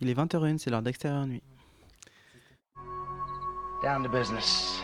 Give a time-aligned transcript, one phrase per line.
[0.00, 1.42] Il est 20h01, c'est l'heure d'extérieur nuit.
[3.82, 4.80] Down to business.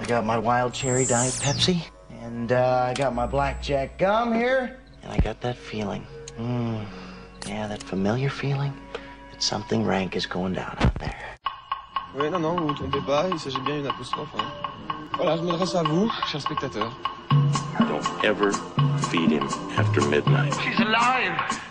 [0.00, 1.82] I got my wild cherry diet Pepsi,
[2.22, 6.06] and uh, I got my blackjack gum here, and I got that feeling.
[6.38, 6.82] Mm,
[7.46, 8.72] yeah, that familiar feeling
[9.30, 11.36] that something rank is going down out there.
[12.16, 14.30] Oui, non, non, vous vous trompez pas, il s'agit bien d'une apostrophe.
[14.38, 14.50] Hein.
[15.16, 16.96] Voilà, je m'adresse à vous, chers spectateurs.
[17.78, 18.52] Don't ever
[19.10, 20.54] feed him after midnight.
[20.62, 20.80] She's!
[20.80, 21.69] Alive!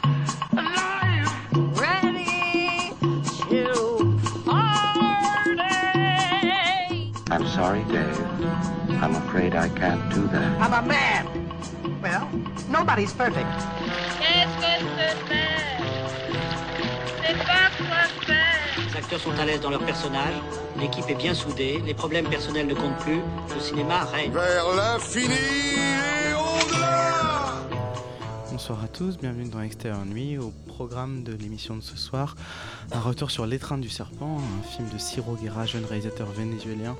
[7.59, 8.17] Sorry, Dave.
[9.03, 10.49] I'm afraid I can't do that.
[10.63, 11.23] I'm a man?
[12.01, 12.25] Well,
[12.69, 13.53] nobody's perfect.
[14.19, 14.71] Qu'est-ce que
[15.27, 15.45] c'est
[17.27, 18.59] C'est pas quoi faire.
[18.87, 20.35] Les acteurs sont à l'aise dans leur personnage,
[20.79, 23.19] l'équipe est bien soudée, les problèmes personnels ne comptent plus,
[23.53, 24.31] le cinéma règne.
[24.31, 27.55] Vers l'infini et au-delà
[28.51, 32.35] Bonsoir à tous, bienvenue dans Extérieur Nuit, au programme de l'émission de ce soir.
[32.93, 36.95] Un retour sur L'étreinte du serpent, un film de Ciro Guerra, jeune réalisateur vénézuélien,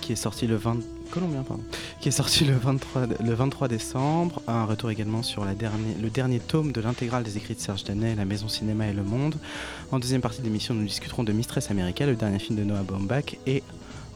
[0.00, 0.78] qui est sorti le 20...
[1.10, 1.62] Colombien, pardon.
[2.00, 4.42] Qui est sorti le 23, le 23 décembre.
[4.48, 8.24] Un retour également sur le dernier tome de l'intégrale des écrits de Serge Danet, La
[8.24, 9.36] Maison Cinéma et Le Monde.
[9.92, 12.82] En deuxième partie de l'émission, nous discuterons de Mistress America, le dernier film de Noah
[12.82, 13.62] Baumbach, et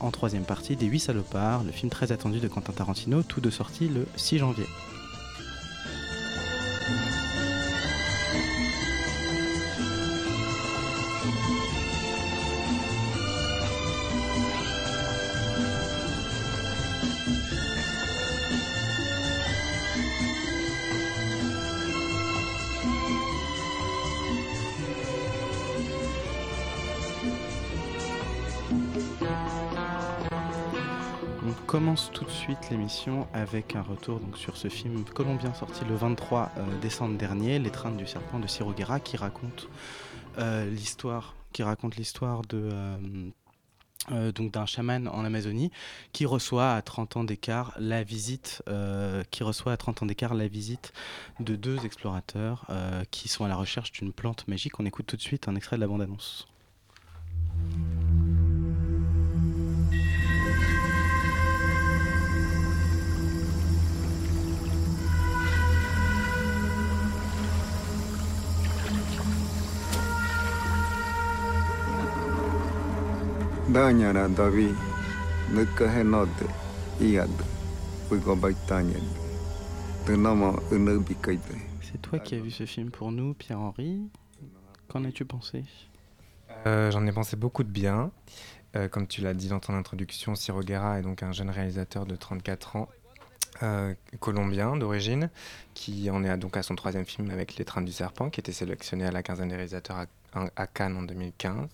[0.00, 3.50] en troisième partie, des Huit Salopards, le film très attendu de Quentin Tarantino, tout de
[3.50, 4.66] sortie le 6 janvier.
[31.70, 35.94] Commence tout de suite l'émission avec un retour donc, sur ce film colombien sorti le
[35.94, 39.68] 23 euh, décembre dernier, L'étreinte du serpent de Ciro Guerra, qui raconte
[40.38, 42.70] euh, l'histoire, qui raconte l'histoire de
[44.10, 45.70] euh, donc d'un chaman en Amazonie
[46.12, 48.64] qui reçoit à 30 ans d'écart la visite,
[49.30, 50.92] qui reçoit à 30 ans d'écart la visite
[51.38, 52.66] de deux explorateurs
[53.12, 54.80] qui sont à la recherche d'une plante magique.
[54.80, 56.48] On écoute tout de suite un extrait de la bande-annonce.
[73.72, 74.74] Dañara David,
[75.52, 76.44] Nuka Henote,
[77.00, 77.30] Iad,
[78.10, 79.02] Ugobaitanian,
[80.06, 81.40] Tenama Unubikaite.
[81.80, 84.08] C'est toi qui as vu ce film pour nous, Pierre-Henri.
[84.88, 85.64] Qu'en as-tu pensé?
[86.66, 88.10] Euh, J'en ai pensé beaucoup de bien.
[88.76, 92.06] Euh, comme tu l'as dit dans ton introduction, Ciro Guerra est donc un jeune réalisateur
[92.06, 92.88] de 34 ans,
[93.62, 95.30] euh, colombien d'origine,
[95.74, 98.52] qui en est à- donc à son troisième film avec L'étreinte du serpent, qui était
[98.52, 99.96] sélectionné à la quinzaine des réalisateurs
[100.34, 101.68] à, à Cannes en 2015.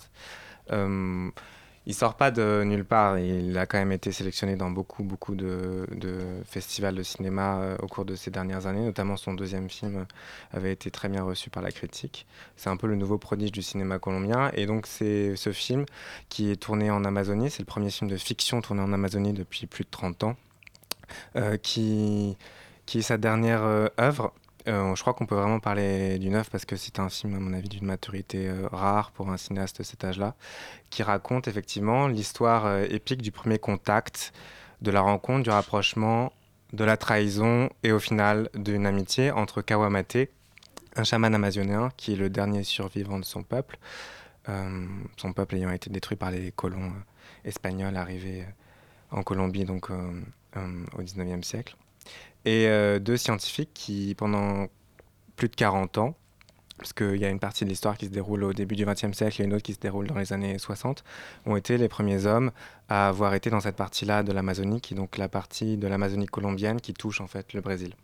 [0.73, 1.31] Euh,
[1.87, 5.37] il sort pas de nulle part, il a quand même été sélectionné dans beaucoup, beaucoup
[5.37, 5.87] de,
[6.45, 10.05] festivals de cinéma euh, au cours de ces dernières années, notamment son deuxième film
[10.53, 12.27] avait été très bien reçu par la critique.
[12.57, 14.51] C'est un peu le nouveau prodige du cinéma colombien.
[14.55, 15.87] Et donc, c'est ce film
[16.29, 17.51] qui est tourné en Amazonie.
[17.51, 20.37] C'est le premier film de fiction tourné en Amazonie depuis plus de 30 ans,
[21.37, 22.37] euh, qui,
[22.85, 24.35] qui est sa dernière euh, œuvre.
[24.69, 27.39] Euh, je crois qu'on peut vraiment parler d'une œuvre parce que c'est un film, à
[27.39, 30.35] mon avis, d'une maturité euh, rare pour un cinéaste de cet âge-là,
[30.91, 34.33] qui raconte effectivement l'histoire euh, épique du premier contact,
[34.83, 36.33] de la rencontre, du rapprochement,
[36.73, 40.29] de la trahison et au final d'une amitié entre Kawamate,
[40.97, 43.79] un chaman amazonien qui est le dernier survivant de son peuple,
[45.17, 46.93] son peuple ayant été détruit par les colons
[47.45, 48.45] espagnols arrivés
[49.11, 51.77] en Colombie donc au 19e siècle,
[52.47, 54.69] et euh, deux scientifiques qui pendant
[55.35, 56.17] plus de 40 ans,
[56.79, 59.13] parce qu'il y a une partie de l'histoire qui se déroule au début du XXe
[59.13, 61.05] siècle et une autre qui se déroule dans les années 60,
[61.45, 62.53] ont été les premiers hommes
[62.89, 66.27] à avoir été dans cette partie-là de l'Amazonie, qui est donc la partie de l'Amazonie
[66.27, 67.95] colombienne qui touche en fait le Brésil.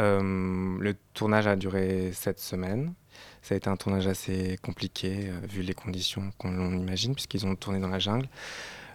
[0.00, 2.94] Euh, le tournage a duré sept semaines.
[3.42, 7.56] Ça a été un tournage assez compliqué, euh, vu les conditions qu'on imagine, puisqu'ils ont
[7.56, 8.28] tourné dans la jungle.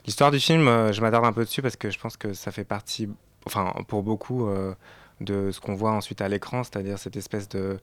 [0.05, 2.63] L'histoire du film, je m'attarde un peu dessus parce que je pense que ça fait
[2.63, 3.09] partie,
[3.45, 4.73] enfin pour beaucoup, euh,
[5.21, 7.79] de ce qu'on voit ensuite à l'écran, c'est-à-dire cette espèce de,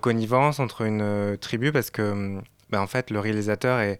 [0.00, 3.96] connivence entre une euh, tribu, parce que hum, ben, en fait le réalisateur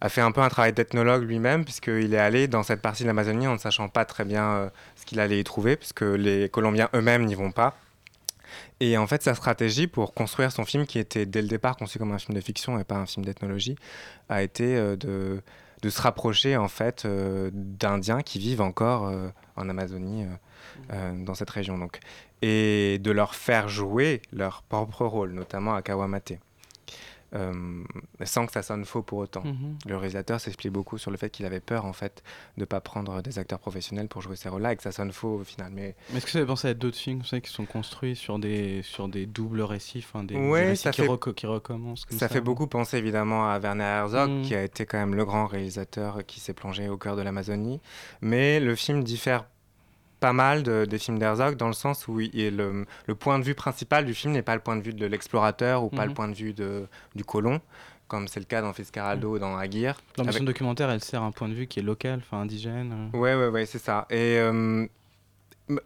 [0.00, 3.08] a fait un peu un travail d'ethnologue lui-même, puisqu'il est allé dans cette partie de
[3.08, 6.48] l'Amazonie en ne sachant pas très bien euh, ce qu'il allait y trouver, puisque les
[6.48, 7.76] Colombiens eux-mêmes n'y vont pas.
[8.80, 11.98] Et en fait, sa stratégie pour construire son film, qui était dès le départ conçu
[11.98, 13.76] comme un film de fiction et pas un film d'ethnologie,
[14.28, 15.42] a été de,
[15.82, 20.26] de se rapprocher en fait euh, d'Indiens qui vivent encore euh, en Amazonie,
[20.92, 21.78] euh, dans cette région.
[22.42, 26.34] Et de leur faire jouer leur propre rôle, notamment à Kawamate.
[27.34, 27.82] Euh,
[28.24, 29.42] sans que ça sonne faux pour autant.
[29.44, 29.76] Mhm.
[29.86, 32.22] Le réalisateur s'explique beaucoup sur le fait qu'il avait peur en fait
[32.56, 35.34] de pas prendre des acteurs professionnels pour jouer ces rôles-là et que ça sonne faux
[35.40, 35.70] au final.
[35.74, 38.38] Mais Mais est-ce que ça fait penser à d'autres films savez, qui sont construits sur
[38.38, 41.46] des, sur des doubles récits, enfin, des, des Ouais, récits ça qui, fait- reco- qui
[41.46, 44.42] recommencent comme ça ça, fait beaucoup penser évidemment à Werner Herzog, Mm.
[44.42, 47.80] qui a été quand même le grand réalisateur qui s'est plongé au cœur de l'Amazonie.
[48.22, 49.44] Mais le film diffère
[50.20, 53.44] pas mal de- des films d'Herzog dans le sens où il- le, le point de
[53.44, 56.08] vue principal du film n'est pas le point de vue de l'explorateur ou pas Mhm.
[56.08, 57.60] le point de vue de, du colon,
[58.08, 60.00] comme c'est le cas dans Fitzcarraldo ou dans Aguirre.
[60.16, 63.10] Dans Avec- documentaire, elle sert un point de vue qui est local, enfin indigène.
[63.14, 63.18] euh.
[63.18, 64.06] Ouais, ouais, c'est ça.
[64.10, 64.86] Et euh,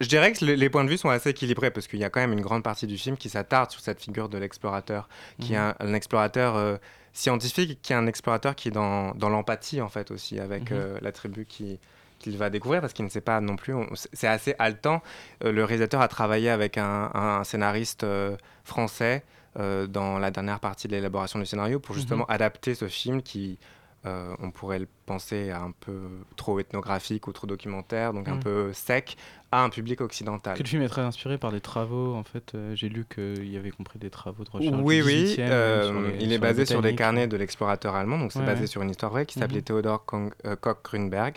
[0.01, 2.21] je dirais que les, points de vue sont assez équilibrés parce qu'il y a quand
[2.21, 5.09] même une grande partie du film qui s'attarde sur cette figure de l'explorateur,
[5.41, 5.75] qui est Mhm.
[5.81, 6.77] un, un explorateur euh,
[7.13, 10.79] scientifique, qui est un explorateur qui est dans, dans l'empathie en fait aussi avec Mhm.
[10.81, 11.79] euh, la tribu qui
[12.23, 13.75] qu'il va découvrir parce qu'il ne sait pas non plus.
[14.15, 15.03] c'est- assez haletant.
[15.45, 19.25] Euh, le réalisateur a travaillé avec un, un scénariste euh, français
[19.59, 23.59] euh, dans la dernière partie de l'élaboration du scénario pour justement adapter ce film qui,
[24.07, 28.37] euh, on pourrait le penser à un peu trop ethnographique ou trop documentaire, donc un
[28.37, 28.41] Mm.
[28.41, 29.17] peu sec,
[29.53, 30.57] à un public occidental.
[30.57, 32.55] Que le film est très inspiré par des travaux, en fait.
[32.55, 34.75] euh, J'ai lu qu'il y avait compris des travaux de recherche.
[34.83, 38.19] Oui, oui, 18e, euh, sur les- il est basé sur des carnets de l'explorateur allemand,
[38.19, 38.67] donc c'est Ouais, basé ouais.
[38.67, 39.65] sur une histoire vraie qui s'appelait Mhm.
[39.65, 40.05] Theodor
[40.47, 41.37] euh, Koch-Grünberg.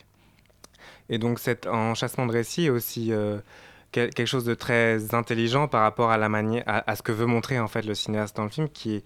[1.10, 3.38] Et donc cet enchâssement de récit est aussi euh,
[3.92, 6.30] quel- quelque chose de très intelligent par rapport à, la
[6.66, 9.04] à, ce que veut montrer en fait le cinéaste dans le film, qui est,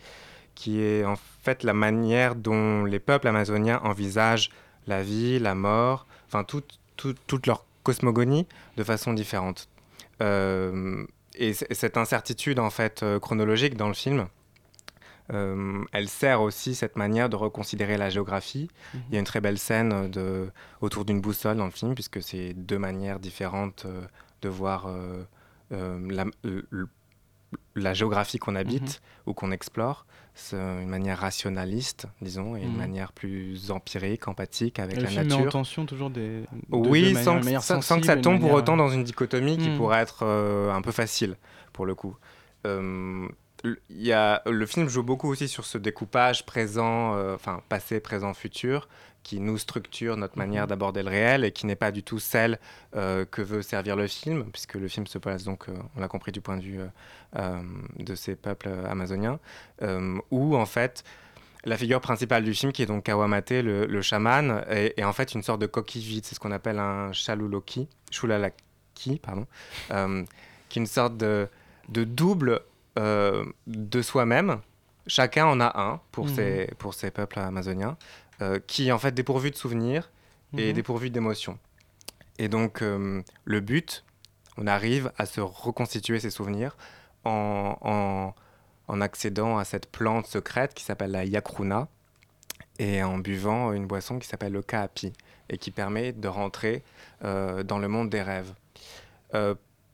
[0.56, 4.50] qui est en fait la manière dont les peuples amazoniens envisagent
[4.88, 8.48] la vie, la mort, enfin toute, toute, toute leur cosmogonie
[8.78, 9.68] de façon différente.
[10.22, 11.06] Euh,
[11.36, 14.28] et cette incertitude en fait euh, chronologique dans le film,
[15.32, 18.70] euh, elle sert aussi cette manière de reconsidérer la géographie.
[18.94, 20.50] Il y a une très belle scène de,
[20.82, 24.02] autour d'une boussole dans le film, puisque c'est deux manières différentes euh,
[24.42, 25.24] de voir euh,
[25.72, 26.26] euh,
[27.76, 30.06] la, géographie qu'on habite ou qu'on explore.
[30.36, 32.78] C'est une manière rationaliste, disons, et une Mhm.
[32.78, 35.52] manière plus empirique, empathique avec la film met en nature.
[35.52, 36.42] tension toujours des.
[36.42, 39.04] de- de Oui, sans, que- manière sans- sans que ça tombe pour autant dans une
[39.04, 41.36] dichotomie qui pourrait être euh, un peu facile,
[41.74, 42.16] pour le coup.
[43.90, 48.34] Y a, le film joue beaucoup aussi sur ce découpage présent, euh, enfin passé, présent,
[48.34, 48.88] futur,
[49.22, 50.70] qui nous structure notre manière Mhm.
[50.70, 52.58] d'aborder le réel et qui n'est pas du tout celle
[52.96, 56.08] euh, que veut servir le film, puisque le film se passe donc, euh, on l'a
[56.08, 56.80] compris, du point de vue
[58.00, 59.40] de ces peuples amazoniens,
[60.32, 61.04] où en fait
[61.66, 65.12] la figure principale du film, qui est donc Kawamate, le, le chaman, est, est en
[65.12, 66.26] fait une sorte de coquille vide.
[66.26, 69.46] C'est ce qu'on appelle un chaluloki, chulalaki, pardon,
[70.70, 71.50] qui est une sorte de,
[71.90, 72.62] de double
[73.00, 74.60] euh, de soi-même.
[75.08, 76.36] Chacun en a un pour, Mhm.
[76.36, 77.98] ces, pour ces peuples amazoniens,
[78.42, 80.12] euh, qui est en fait dépourvu de souvenirs
[80.58, 80.74] et Mhm.
[80.74, 81.58] dépourvu d'émotions.
[82.38, 84.04] Et donc, euh, le but,
[84.58, 86.78] on arrive à se reconstituer ses souvenirs
[87.26, 88.34] en, en,
[88.88, 91.88] en accédant à cette plante secrète qui s'appelle la yakruna
[92.78, 95.12] et en buvant une boisson qui s'appelle le kaapi
[95.50, 96.84] et qui permet de rentrer
[97.22, 98.54] dans le monde des rêves.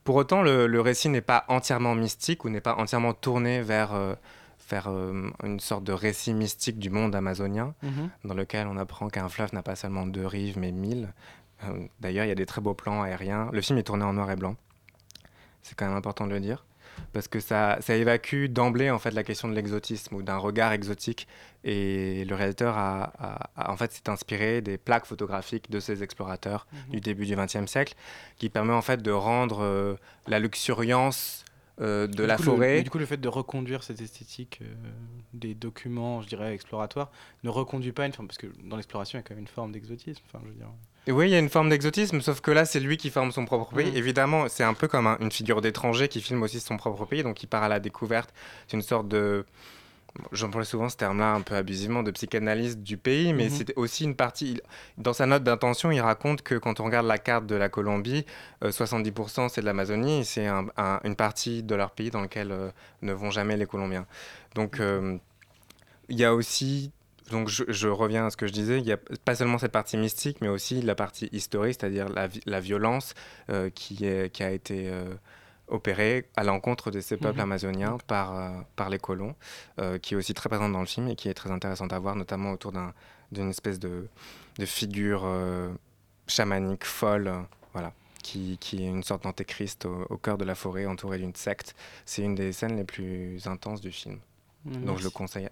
[0.05, 3.93] Pour autant, le, le récit n'est pas entièrement mystique ou n'est pas entièrement tourné vers,
[3.93, 4.13] euh,
[4.69, 8.09] vers euh, une sorte de récit mystique du monde amazonien Mhm.
[8.23, 11.11] dans lequel on apprend qu'un fleuve n'a pas seulement deux rives mais mille.
[11.63, 13.49] Euh, D'ailleurs, il y a des très beaux plans aériens.
[13.51, 14.55] Le film est tourné en noir et blanc.
[15.63, 16.63] C'est quand même important de le dire
[17.13, 20.71] parce que ça, ça évacue d'emblée en fait la question de l'exotisme ou d'un regard
[20.73, 21.27] exotique.
[21.63, 26.03] Et le réalisateur a, a- a- en fait s'est inspiré des plaques photographiques de ces
[26.03, 27.95] explorateurs du début du XXe siècle,
[28.37, 29.95] qui permet en fait de rendre euh,
[30.27, 31.43] la luxuriance
[31.81, 32.81] euh, de Du la coup, le- forêt.
[32.83, 34.65] du coup, le fait de reconduire cette esthétique euh,
[35.33, 37.11] des documents, je dirais, exploratoires,
[37.43, 38.27] ne reconduit pas une forme.
[38.27, 40.23] Parce que dans l'exploration, il y a quand même une forme d'exotisme.
[40.27, 40.67] Enfin, je veux dire.
[41.07, 43.45] Oui, il y a une forme d'exotisme, sauf que là, c'est lui qui forme son
[43.45, 43.91] propre pays.
[43.91, 43.97] Mhm.
[43.97, 47.21] Évidemment, c'est un peu comme un- une figure d'étranger qui filme aussi son propre pays,
[47.21, 48.33] donc il part à la découverte.
[48.67, 49.45] C'est une sorte de.
[50.31, 53.49] J'emploie souvent ce terme-là un peu abusivement, de psychanalyse du pays, mais Mhm.
[53.49, 54.61] c'est aussi une partie.
[54.97, 58.25] Dans sa note d'intention, il raconte que quand on regarde la carte de la Colombie,
[58.63, 62.21] euh, 70% c'est de l'Amazonie, et c'est un- un- une partie de leur pays dans
[62.21, 62.69] lequel euh,
[63.01, 64.05] ne vont jamais les Colombiens.
[64.55, 65.17] Donc, euh,
[66.07, 66.91] il y a aussi
[67.31, 69.71] donc je, je reviens à ce que je disais, il n'y a pas seulement cette
[69.71, 73.13] partie mystique, mais aussi la partie historique, c'est-à-dire la, vi- la violence
[73.49, 75.15] euh, qui, est, qui a été euh,
[75.67, 77.43] opérée à l'encontre de ces peuples Mhm.
[77.43, 79.35] amazoniens par, euh, par les colons,
[80.01, 82.15] qui est aussi très présente dans le film et qui est très intéressante à voir,
[82.15, 82.93] notamment autour d'un-
[83.31, 84.07] d'une espèce de,
[84.59, 85.25] de figure
[86.27, 87.31] chamanique folle,
[87.73, 87.91] voilà,
[88.23, 91.75] qui, qui est une sorte d'antéchrist au, au cœur de la forêt, entouré d'une secte.
[92.05, 94.19] C'est une des scènes les plus intenses du film.
[94.65, 95.49] Donc je le conseille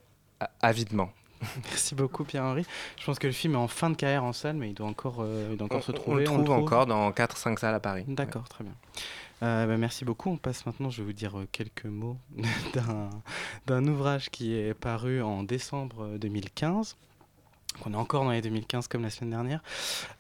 [0.62, 1.12] avidement.
[1.66, 2.66] Merci beaucoup Pierre-Henri.
[3.00, 4.88] Je pense que le film est en fin de carrière en salle, mais il doit
[4.88, 6.20] encore, euh, il doit encore On, se on trouver.
[6.22, 8.06] le trouve encore dans 4-5 salles à Paris.
[8.08, 8.74] D'accord, très bien.
[9.42, 10.30] Euh, bah, merci beaucoup.
[10.30, 12.18] On passe maintenant, je vais vous dire euh, quelques mots
[13.68, 16.96] d'un- ouvrage qui est paru en décembre euh, 2015.
[17.76, 19.62] Donc, on est encore dans les 2015 comme la semaine dernière.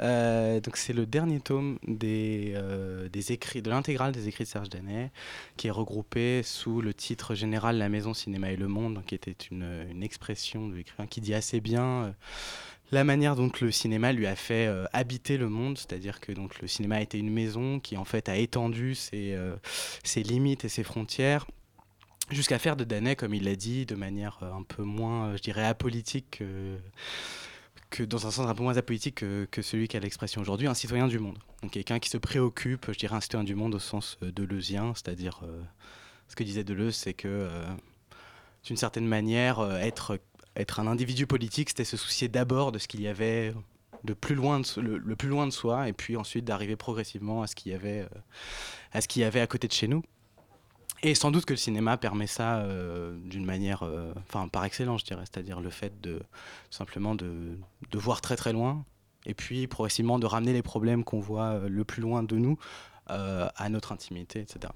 [0.01, 4.49] Euh, donc c'est le dernier tome des, euh, des écrits, de l'intégrale des écrits de
[4.49, 5.11] Serge Danet,
[5.57, 9.35] qui est regroupé sous le titre général La Maison Cinéma et le Monde, qui était
[9.51, 12.11] une, une expression de l'écrivain qui dit assez bien euh,
[12.91, 16.67] la manière dont le cinéma lui a fait habiter le monde, c'est-à-dire que donc le
[16.67, 19.35] cinéma a été une maison qui en fait a étendu ses,
[20.03, 21.47] ses limites et ses frontières
[22.29, 25.65] jusqu'à faire de Danet, comme il l'a dit, de manière un peu moins, je dirais,
[25.65, 26.77] apolitique que,
[28.01, 31.07] dans un sens un peu moins apolitique que, que celui qu'a l'expression aujourd'hui, un citoyen
[31.07, 31.37] du monde.
[31.61, 34.93] Donc quelqu'un qui se préoccupe, je dirais, un citoyen du monde au sens euh, deleuzien,
[34.95, 35.61] c'est-à-dire euh,
[36.27, 37.67] ce que disait Deleuze, c'est que euh,
[38.63, 40.19] d'une certaine manière, être,
[40.55, 43.53] être un individu politique, c'était se soucier d'abord de ce qu'il y avait
[44.03, 47.47] de plus loin le, le plus loin de soi, et puis ensuite d'arriver progressivement à
[47.47, 48.07] ce qu'il y avait,
[48.91, 50.01] à ce qu'il y avait à côté de chez nous.
[51.05, 55.01] Et sans doute que le cinéma permet ça euh, d'une manière, euh, enfin par excellence,
[55.01, 56.21] je dirais, c'est-à-dire le fait de
[56.69, 57.57] simplement de,
[57.91, 58.85] de voir très très loin,
[59.25, 62.57] et puis progressivement de ramener les problèmes qu'on voit euh, le plus loin de nous
[63.07, 64.71] à notre intimité, etc.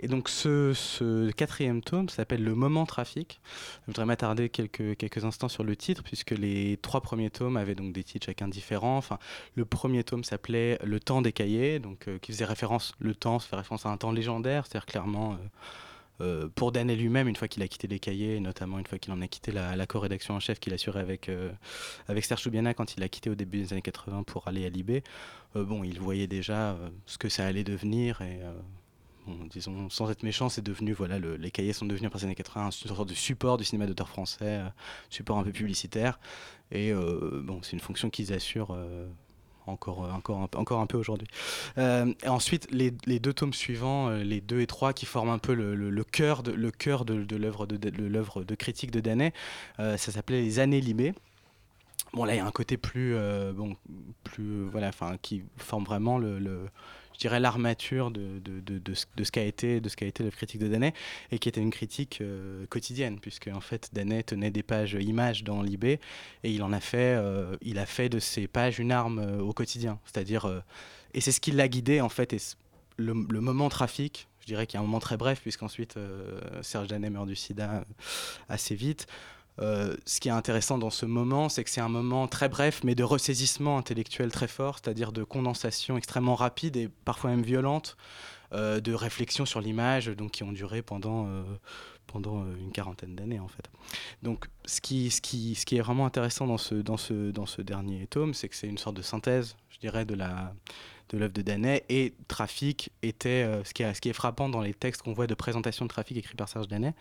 [0.00, 3.40] Et donc ce, quatrième tome s'appelle Le Moment Trafic.
[3.82, 7.92] Je voudrais m'attarder quelques, instants sur le titre, puisque les trois premiers tomes avaient donc
[7.92, 8.96] des titres chacun différents.
[8.96, 9.18] Enfin,
[9.54, 13.38] le premier tome s'appelait Le Temps des cahiers, donc, euh, qui faisait référence, le temps,
[13.38, 15.32] fait référence à un temps légendaire, c'est-à-dire clairement...
[15.32, 15.36] euh,
[16.20, 18.98] euh, pour Daniel lui-même, une fois qu'il a quitté les cahiers, et notamment une fois
[18.98, 21.50] qu'il en a quitté la, co-rédaction en chef qu'il assurait avec, euh,
[22.08, 24.68] avec Serge Toubiana quand il a quitté au début des années 80 pour aller à
[24.68, 25.02] Libé,
[25.56, 28.40] euh, bon, il voyait déjà ce que ça allait devenir et
[29.50, 32.34] disons, sans être méchant, c'est devenu, voilà, le- les cahiers sont devenus après les années
[32.34, 34.68] 80 une sorte de support du cinéma d'auteur français, euh,
[35.10, 36.18] support un peu publicitaire.
[36.70, 39.06] Et euh, bon, c'est une fonction qu'ils assurent euh,
[39.66, 41.28] encore, encore, un encore un peu aujourd'hui.
[42.26, 46.42] Ensuite, les, deux tomes suivants, les deux et trois, qui forment un peu le, cœur
[46.42, 49.32] de, le cœur de, l'œuvre de, de de critique de Danet,
[49.78, 51.14] ça s'appelait Les Années Libées.
[52.12, 53.16] Bon, là, il y a un côté plus,
[53.54, 53.74] bon,
[54.22, 54.90] plus, voilà,
[55.22, 56.68] qui forme vraiment le-
[57.14, 60.68] je dirais l'armature de, de, de, de ce, de ce qu'a été, la critique de
[60.68, 60.92] Danet,
[61.30, 65.44] et qui était une critique euh, quotidienne, puisque en fait, Danet tenait des pages images
[65.44, 66.00] dans Libé,
[66.42, 69.40] et il en a fait, euh, il a fait de ces pages une arme euh,
[69.40, 70.62] au quotidien, c'est-à-dire,
[71.14, 72.38] et c'est ce qui l'a guidé en fait, et
[72.96, 74.28] le, le moment trafic.
[74.40, 75.98] Je dirais qu'il y a un moment très bref, puisqu'ensuite
[76.60, 77.82] Serge Danet meurt du sida
[78.50, 79.06] assez vite.
[79.60, 82.80] Euh, ce qui est intéressant dans ce moment, c'est que c'est un moment très bref,
[82.82, 87.96] mais de ressaisissement intellectuel très fort, c'est-à-dire de condensation extrêmement rapide et parfois même violente,
[88.52, 91.44] euh, de réflexion sur l'image, donc qui ont duré pendant, euh,
[92.06, 93.70] pendant une quarantaine d'années en fait.
[94.22, 97.46] Donc ce qui, ce, qui, ce qui est vraiment intéressant dans ce, dans ce, dans
[97.46, 100.52] ce dernier tome, c'est que c'est une sorte de synthèse, je dirais, de la
[101.10, 104.48] de l'œuvre de Danet et Trafic était euh, ce, qui est, ce qui est frappant
[104.48, 106.94] dans les textes qu'on voit de présentation de Trafic écrits par Serge Danet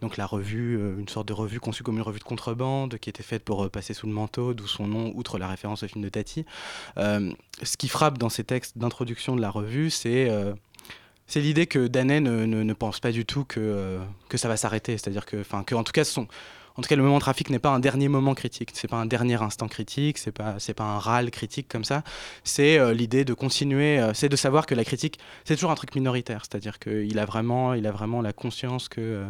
[0.00, 3.10] donc la revue, euh, une sorte de revue conçue comme une revue de contrebande qui
[3.10, 5.88] était faite pour euh, passer sous le manteau, d'où son nom, outre la référence au
[5.88, 6.44] film de Tati.
[6.96, 10.28] Ce qui frappe dans ces textes d'introduction de la revue, c'est
[11.26, 14.56] c'est l'idée que Danet ne, ne- ne pense pas du tout que, que ça va
[14.58, 14.98] s'arrêter.
[14.98, 16.28] C'est-à-dire que, que, en tout cas, son,
[16.76, 18.70] en tout cas, le moment trafic n'est pas un dernier moment critique.
[18.74, 20.18] C'est pas un dernier instant critique.
[20.18, 22.02] C'est pas, pas un râle critique comme ça.
[22.42, 24.00] C'est euh, l'idée de continuer.
[24.00, 26.42] euh, c'est de savoir que la critique, c'est toujours un truc minoritaire.
[26.42, 29.24] C'est-à-dire qu'il a vraiment, a vraiment la conscience que euh,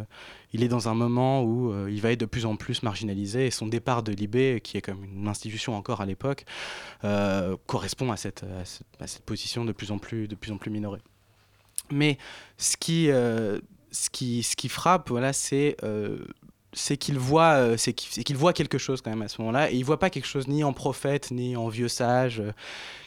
[0.53, 3.45] il est dans un moment où euh, il va être de plus en plus marginalisé.
[3.45, 6.45] Et son départ de Libé, qui est comme une institution encore à l'époque,
[7.67, 8.43] correspond à cette,
[8.99, 11.01] à cette, position de plus en plus, de plus en plus minorée.
[11.91, 12.17] Mais
[12.57, 15.77] ce qui, ce qui, ce qui frappe, voilà, c'est
[16.75, 17.77] c'est qu'il voit, euh,
[18.33, 20.63] voit quelque chose quand même à ce moment-là, et il voit pas quelque chose ni
[20.63, 22.51] en prophète ni en vieux sage euh,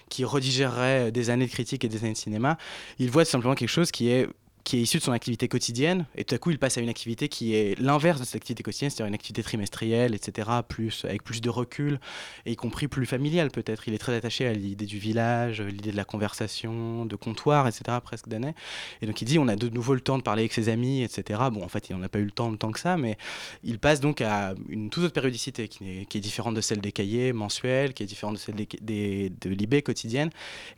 [0.09, 2.57] qui redigérerait des années de critique et des années de cinéma.
[2.99, 4.27] Il voit simplement quelque chose qui est
[4.69, 6.91] qui est issu de son activité quotidienne, et tout à coup il passe à une
[6.91, 11.25] activité qui est l'inverse de cette activité quotidienne, c'est-à-dire une activité trimestrielle, etc., plus, avec
[11.25, 11.99] plus de recul,
[12.45, 13.89] et y compris plus familiale peut-être.
[13.89, 17.97] Il est très attaché à l'idée du village, l'idée de la conversation, de comptoir, etc.,
[18.05, 18.55] presque d'années.
[19.01, 21.03] Et donc il dit on a de nouveau le temps de parler avec ses amis,
[21.03, 21.41] etc.
[21.51, 23.17] Bon, en fait, il n'en a pas eu le temps tant que ça, mais
[23.65, 27.33] il passe donc à une toute autre périodicité qui est, différente de celle des cahiers
[27.33, 30.29] mensuels, qui est différente de celle des, des- de l'IB quotidienne.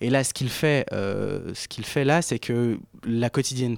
[0.01, 3.31] Et là, ce qu'il fait, euh, ce qu'il fait là, c'est que la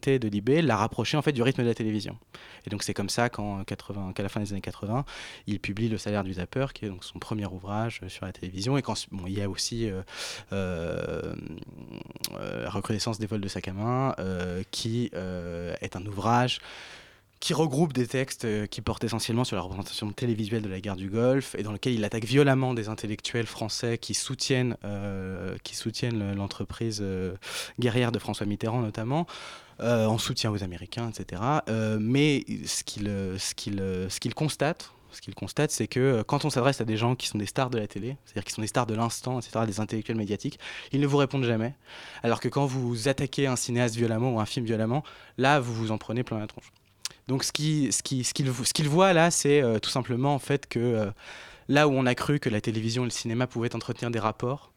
[0.07, 2.19] de l'IB l'a rapproché en fait du rythme de la télévision.
[2.67, 5.05] Et donc c'est comme ça qu'en 80, qu'à la fin des années 80,
[5.47, 8.33] il publie Le salaire du zapper, qui est donc son premier ouvrage euh, sur la
[8.33, 8.77] télévision.
[8.77, 10.03] Et quand bon, il y a aussi euh,
[10.53, 11.35] euh,
[12.35, 14.15] euh, Recrudescence des vols de sac à main,
[14.71, 16.61] qui est un ouvrage
[17.41, 21.09] qui regroupe des textes qui portent essentiellement sur la représentation télévisuelle de la guerre du
[21.11, 24.77] Golfe et dans lequel il attaque violemment des intellectuels français qui soutiennent,
[25.65, 27.05] qui soutiennent le- l'entreprise
[27.81, 29.27] guerrière de François Mitterrand notamment,
[29.81, 31.43] euh, en soutien aux Américains, etc.
[31.69, 33.55] Euh, mais ce qu'il euh, ce
[34.15, 37.79] ce constate, c'est que quand on s'adresse à des gens qui sont des stars de
[37.79, 40.59] la télé, c'est-à-dire qui sont des stars de l'instant, etc., des intellectuels médiatiques,
[40.93, 41.75] ils ne vous répondent jamais.
[42.23, 45.03] Alors que quand vous attaquez un cinéaste violemment ou un film violemment,
[45.37, 46.71] là, vous vous en prenez plein la tronche.
[47.29, 51.13] Donc ce qu'il ce voit là, c'est tout simplement en fait que
[51.69, 54.73] là où on a cru que la télévision et le cinéma pouvaient entretenir des rapports,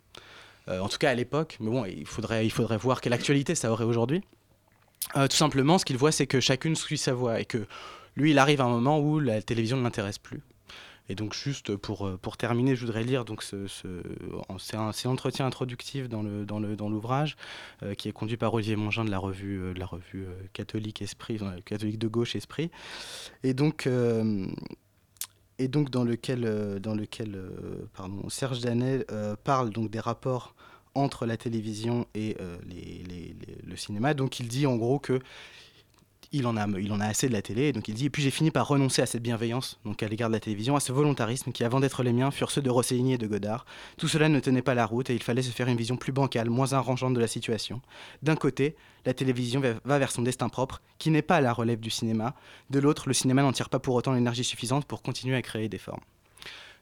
[0.67, 4.21] en tout cas à l'époque, mais bon, il faudrait voir quelle actualité ça aurait aujourd'hui.
[5.15, 7.65] Euh, tout simplement, ce qu'il voit, c'est que chacune suit sa voie et que
[8.15, 10.41] lui, il arrive à un moment où la télévision ne l'intéresse plus.
[11.07, 14.01] Et donc juste pour, euh, pour terminer, je voudrais lire donc ce, ce-
[14.57, 17.37] c'est un, un entretien introductif dans le dans le dans l'ouvrage
[17.83, 21.03] euh, qui est conduit par Olivier Mongin de la revue euh, de la revue catholique
[21.03, 22.71] Esprit, catholique de gauche Esprit,
[23.43, 23.87] et donc
[25.59, 27.39] et donc dans lequel dans lequel
[27.93, 29.05] pardon Serge Danet
[29.43, 30.55] parle donc des rapports
[30.95, 32.57] entre la télévision et euh,
[33.65, 34.13] le cinéma.
[34.13, 35.19] Donc il dit en gros que
[36.31, 36.57] il en
[36.99, 39.05] a, assez de la télé, et donc il dit, puis j'ai fini par renoncer à
[39.05, 42.13] cette bienveillance, donc à l'égard de la télévision, à ce volontarisme qui, avant d'être les
[42.13, 43.65] miens, furent ceux de Rossellini et de Godard.
[43.97, 46.11] Tout cela ne tenait pas la route, et il fallait se faire une vision plus
[46.11, 47.81] bancale, moins arrangeante de la situation.
[48.21, 48.75] D'un côté,
[49.05, 52.35] la télévision va vers son destin propre, qui n'est pas à la relève du cinéma.
[52.69, 55.69] De l'autre, le cinéma n'en tire pas pour autant l'énergie suffisante pour continuer à créer
[55.69, 56.01] des formes.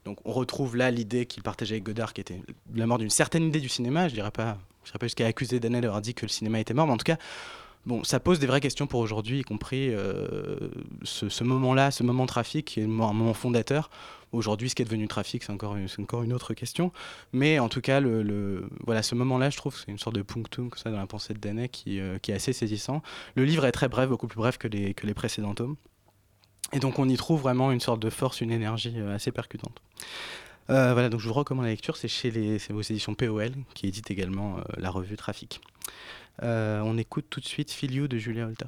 [0.05, 2.41] Donc on retrouve là l'idée qu'il partageait avec Godard, qui était
[2.73, 4.07] la mort d'une certaine idée du cinéma.
[4.09, 6.73] Je dirais pas, je dirais pas jusqu'à accuser Danel d'avoir dit que le cinéma était
[6.73, 7.17] mort, mais en tout cas,
[7.85, 10.57] bon, ça pose des vraies questions pour aujourd'hui, y compris euh,
[11.03, 13.89] ce, moment-là, ce moment trafic, qui est un moment fondateur.
[14.31, 16.91] Aujourd'hui, ce qui est devenu trafic, c'est encore, une- autre question.
[17.33, 18.01] Mais en tout cas,
[18.83, 21.33] voilà, ce moment-là, je trouve, c'est une sorte de punctum comme ça, dans la pensée
[21.35, 23.03] de Danet qui, euh, qui est assez saisissant.
[23.35, 25.75] Le livre est très bref, beaucoup plus bref que les précédents tomes.
[26.73, 29.81] Et donc on y trouve vraiment une sorte de force, une énergie euh, assez percutante.
[30.69, 33.87] Euh, voilà, donc je vous recommande la lecture, c'est chez les, aux éditions POL, qui
[33.87, 35.61] édite également euh, la revue Trafic.
[36.41, 38.65] On écoute tout de suite Feel You de Julia Holter.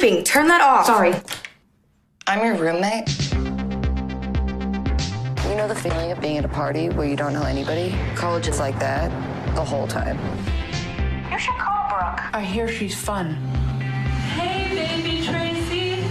[0.00, 0.24] Sleeping.
[0.24, 0.86] Turn that off.
[0.86, 1.14] Sorry.
[2.26, 3.08] I'm your roommate.
[5.48, 7.94] You know the feeling of being at a party where you don't know anybody?
[8.14, 9.10] College is like that
[9.54, 10.18] the whole time.
[11.30, 12.34] You should call Brooke.
[12.34, 13.34] I hear she's fun.
[14.36, 16.08] Hey, baby Tracy.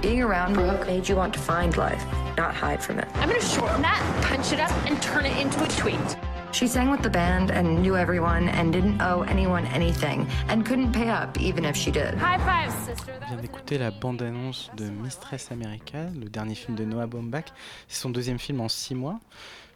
[0.00, 2.04] Being around Brooke made you want to find life,
[2.36, 3.08] not hide from it.
[3.16, 6.16] I'm gonna shorten that, punch it up, and turn it into a tweet.
[6.60, 10.92] She sang with the band and knew everyone and didn't owe anyone anything and couldn't
[10.92, 12.12] pay up even if she did.
[12.18, 13.14] High five, sister.
[13.22, 17.46] On vient d'écouter la bande-annonce de Mistress America, le dernier film de Noah Baumbach.
[17.88, 19.20] C'est son deuxième film en six mois,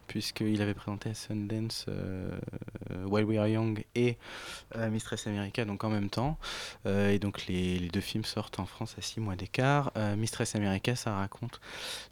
[0.07, 2.29] puisqu'il avait présenté à Sundance euh,
[3.05, 4.17] While We Are Young et
[4.75, 6.37] euh, Mistress America, donc en même temps.
[6.85, 9.91] Euh, et donc les, les deux films sortent en France à six mois d'écart.
[10.17, 11.59] Mistress America, ça raconte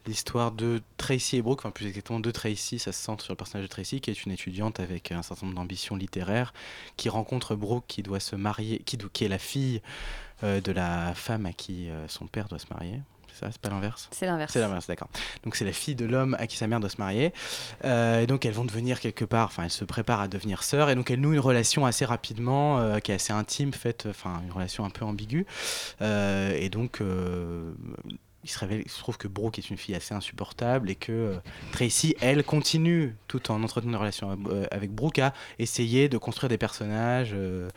[0.05, 3.37] l'histoire de Tracy et Brooke, enfin plus exactement de Tracy, ça se centre sur le
[3.37, 6.53] personnage de Tracy, qui est une étudiante avec un certain nombre d'ambitions littéraires,
[6.97, 9.81] qui rencontre Brooke, qui doit se marier, qui, qui est la fille
[10.41, 12.99] de la femme à qui son père doit se marier.
[13.33, 14.53] C'est ça, c'est pas l'inverse C'est l'inverse.
[14.53, 15.09] C'est l'inverse, d'accord.
[15.43, 17.33] Donc c'est la fille de l'homme à qui sa mère doit se marier.
[17.85, 20.89] Euh, et donc elles vont devenir quelque part, enfin elles se préparent à devenir sœurs.
[20.89, 24.41] Et donc elles nouent une relation assez rapidement, euh, qui est assez intime, faite, enfin
[24.45, 25.45] une relation un peu ambiguë.
[26.01, 27.01] Euh, et donc
[28.43, 31.35] il se trouve que Brooke est une fille assez insupportable et que euh,
[31.71, 36.49] Tracy, elle, continue, tout en entretenant une relation euh, avec Brooke, à essayer de construire
[36.49, 37.69] des personnages, euh,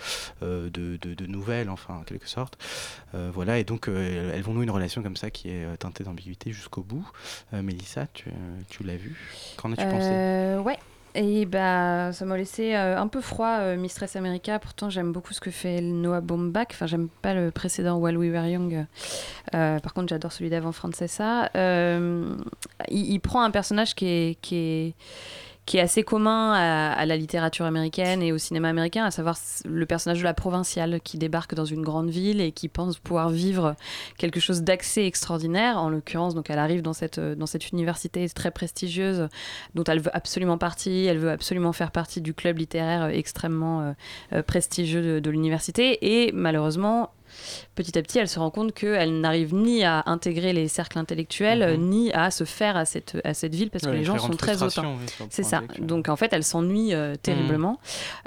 [0.43, 2.59] de, de- nouvelles, enfin, en quelque sorte.
[3.13, 6.83] Voilà, et donc elles vont nouer une relation comme ça qui est teintée d'ambiguïté jusqu'au
[6.83, 7.09] bout.
[7.53, 8.27] Mélissa, tu,
[8.69, 9.17] tu l'as vu?
[9.57, 10.15] Qu'en as-tu pensé?
[10.63, 10.79] Ouais.
[11.19, 14.59] Et bah, ça m'a laissé euh, un peu froid, euh, Mistress America.
[14.59, 16.67] Pourtant, j'aime beaucoup ce que fait Noah Baumbach.
[16.73, 18.85] Enfin, j'aime pas le précédent While We Were Young.
[19.55, 21.49] Euh, par contre, j'adore celui d'avant, Francesa.
[21.57, 22.37] Euh,
[22.89, 24.95] il, prend un personnage qui est,
[25.67, 29.85] qui est assez commun à, la littérature américaine et au cinéma américain, à savoir le
[29.85, 33.75] personnage de la provinciale qui débarque dans une grande ville et qui pense pouvoir vivre
[34.17, 35.79] quelque chose d'accès extraordinaire.
[35.79, 39.29] En l'occurrence, donc elle arrive dans cette, dans cette université très prestigieuse
[39.75, 41.05] dont elle veut absolument partie.
[41.07, 43.93] Elle veut absolument faire partie du club littéraire euh, extrêmement euh,
[44.33, 45.99] euh, prestigieux de l'université.
[46.01, 47.11] Et malheureusement,
[47.75, 51.63] petit à petit, elle se rend compte qu'elle n'arrive ni à intégrer les cercles intellectuels,
[51.63, 54.19] euh, ni à se faire à cette, à cette ville parce Ouais, que les gens
[54.19, 54.97] sont très hautains.
[55.01, 55.63] oui, C'est ça.
[55.79, 57.81] Donc en fait, elle s'ennuie euh, terriblement.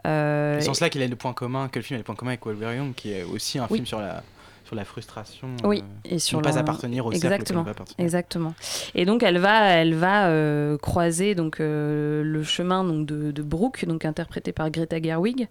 [0.06, 2.16] Euh, C'est en cela qu'il a le point commun, que le film a le point
[2.16, 3.78] commun avec Young, qui est aussi un Oui.
[3.78, 4.24] film sur la,
[4.70, 5.48] sur la frustration.
[5.64, 7.96] Oui, euh, et sur ne pas l'en- appartenir au exactement, appartenir.
[7.98, 8.54] exactement.
[8.94, 13.42] Et donc elle va, elle va euh, croiser donc euh, le chemin donc de, de
[13.42, 15.48] Brooke, donc interprétée par Greta Gerwig,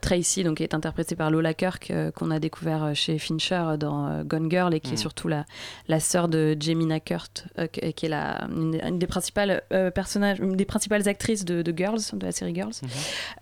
[0.00, 4.74] Tracy donc est interprétée par Lola Kirk qu'on a découvert chez Fincher dans Gone Girl
[4.74, 4.98] et qui est Mhm.
[4.98, 5.44] surtout la
[5.88, 9.62] la sœur de Jemina Kurt, qui est la une, une des principales
[9.94, 12.72] personnages, une des principales actrices de, de Girls, de la série Girls.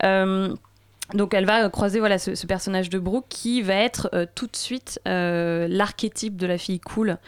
[0.04, 0.54] Euh,
[1.14, 4.46] donc elle va croiser voilà ce, ce personnage de Brooke qui va être euh, tout
[4.46, 7.18] de suite euh, l'archétype de la fille cool,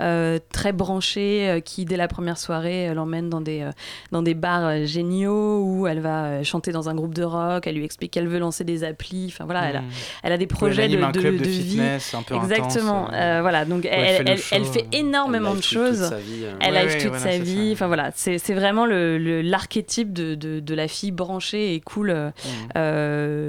[0.00, 3.68] euh, très branchée, qui dès la première soirée l'emmène dans des
[4.12, 7.84] dans des bars géniaux où elle va chanter dans un groupe de rock, elle lui
[7.84, 9.88] explique qu'elle veut lancer des applis, enfin voilà, elle, a, Mhm.
[10.22, 11.62] elle a des projets de, de- de de vie.
[11.70, 14.98] fitness un peu Exactement, voilà, donc elle, elle fait le elle, elle show, fait euh,
[14.98, 16.08] énormément elle de live toute choses.
[16.08, 16.44] sa vie.
[16.60, 17.70] Elle Ouais, ouais, toute voilà, sa vie.
[17.72, 22.10] Enfin voilà, c'est vraiment le- le- l'archétype de, de, de la fille branchée et cool
[22.10, 22.30] euh,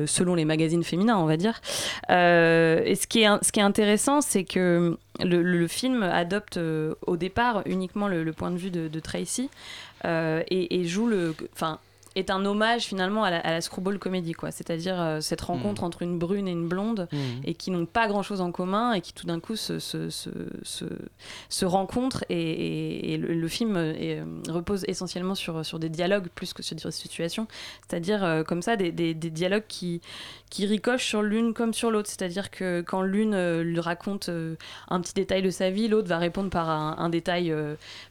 [0.05, 1.61] selon les magazines féminins, on va dire.
[2.09, 6.95] Euh, et ce qui est, ce qui est intéressant, c'est que le, film adopte euh,
[7.05, 9.49] au départ uniquement le, point de vue de, Tracy
[10.05, 11.35] euh, et, et joue le.
[11.53, 11.79] Enfin,
[12.17, 14.51] est un hommage finalement à la, à la screwball comédie, quoi.
[14.51, 17.19] C'est-à-dire euh, cette rencontre entre une brune et une blonde Mhm.
[17.45, 20.29] et qui n'ont pas grand-chose en commun et qui tout d'un coup se, se, se,
[21.49, 25.79] se, rencontrent et, et- et le, le film euh, est, euh, repose essentiellement sur, sur
[25.79, 27.47] des dialogues plus que sur des situations,
[27.87, 30.01] c'est-à-dire euh, comme ça des, des, des dialogues qui,
[30.49, 34.29] qui ricochent sur l'une comme sur l'autre, c'est-à-dire que quand l'une euh, lui raconte
[34.89, 37.53] un petit détail de sa vie, l'autre va répondre par un, un détail,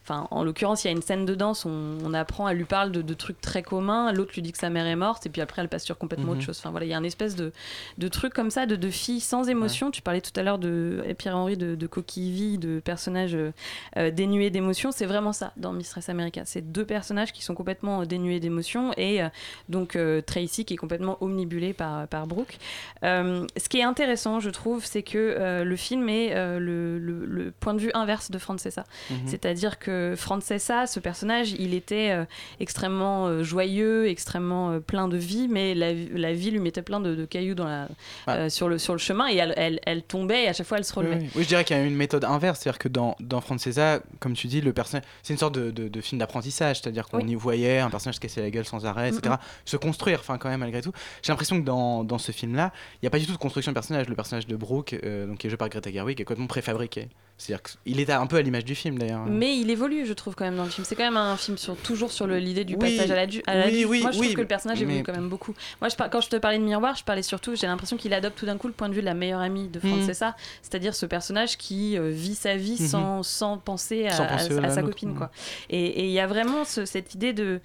[0.03, 2.65] enfin en l'occurrence il y a une scène de danse, on, on apprend, elle lui
[2.65, 5.29] parle de, de trucs très communs, l'autre lui dit que sa mère est morte et
[5.29, 6.37] puis après elle passe sur complètement Mhm.
[6.37, 7.51] autre chose, enfin voilà, il y a une espèce de,
[7.97, 11.03] de truc comme ça, de, de filles sans émotion, tu parlais tout à l'heure de
[11.17, 13.51] Pierre-Henri de, de coquille de personnages euh,
[13.97, 18.01] euh, dénués d'émotion, c'est vraiment ça dans Mistress America, c'est deux personnages qui sont complètement
[18.01, 19.27] euh, dénués d'émotion et euh,
[19.69, 22.57] donc euh, Tracy qui est complètement omnibulée par, par Brooke.
[23.03, 27.73] Ce qui est intéressant, je trouve, c'est que le film est le, le- le point
[27.73, 28.83] de vue inverse de Francesa.
[29.09, 29.17] Mhm.
[29.25, 32.25] C'est-à-dire que Francesa, ce personnage, il était
[32.59, 36.99] extrêmement joyeux joyeux, extrêmement euh, plein de vie, mais la, la vie lui mettait plein
[36.99, 37.87] de, de cailloux dans la,
[38.29, 40.77] euh, sur, le, sur le chemin et elle, elle, elle tombait et à chaque fois
[40.77, 41.15] elle se relevait.
[41.15, 41.29] Oui, oui.
[41.35, 44.33] Oui, je dirais qu'il y a une méthode inverse, c'est-à-dire que dans, dans Francesa, comme
[44.33, 47.31] tu dis, le personnage, c'est une sorte de, de- de film d'apprentissage, c'est-à-dire qu'on Oui.
[47.31, 50.49] y voyait un personnage se casser la gueule sans arrêt, etc., se construire, enfin quand
[50.49, 50.91] même malgré tout.
[51.23, 53.71] J'ai l'impression que dans, dans ce film-là, il n'y a pas du tout de construction
[53.71, 54.07] de personnage.
[54.09, 57.07] Le personnage de Brooke, euh, donc qui est joué par Greta Gerwig, est complètement préfabriqué.
[57.39, 59.25] C'est-à-dire qu'il est un peu à l'image du film d'ailleurs.
[59.27, 60.85] Mais il évolue, je trouve, quand même, dans le film.
[60.85, 63.53] C'est quand même un film sur, toujours sur l'idée du Oui, passage à l'adu- à
[63.53, 63.85] oui, l'adulte.
[63.89, 65.53] oui, Moi, je trouve que le personnage évolue mais- quand même beaucoup.
[65.79, 68.11] Moi, je par- quand je te parlais de Miroir, je parlais surtout, j'ai l'impression qu'il
[68.15, 69.97] adopte tout d'un coup le point de vue de la meilleure amie de Mhm.
[69.97, 72.87] Francesa, c'est-à-dire ce personnage qui euh, vit sa vie Mhm.
[72.87, 75.09] sans, sans penser à, Sans penser à- à à sa copine.
[75.09, 75.17] mhm.
[75.17, 75.31] Quoi.
[75.69, 77.59] Et et il y a vraiment ce- cette idée de,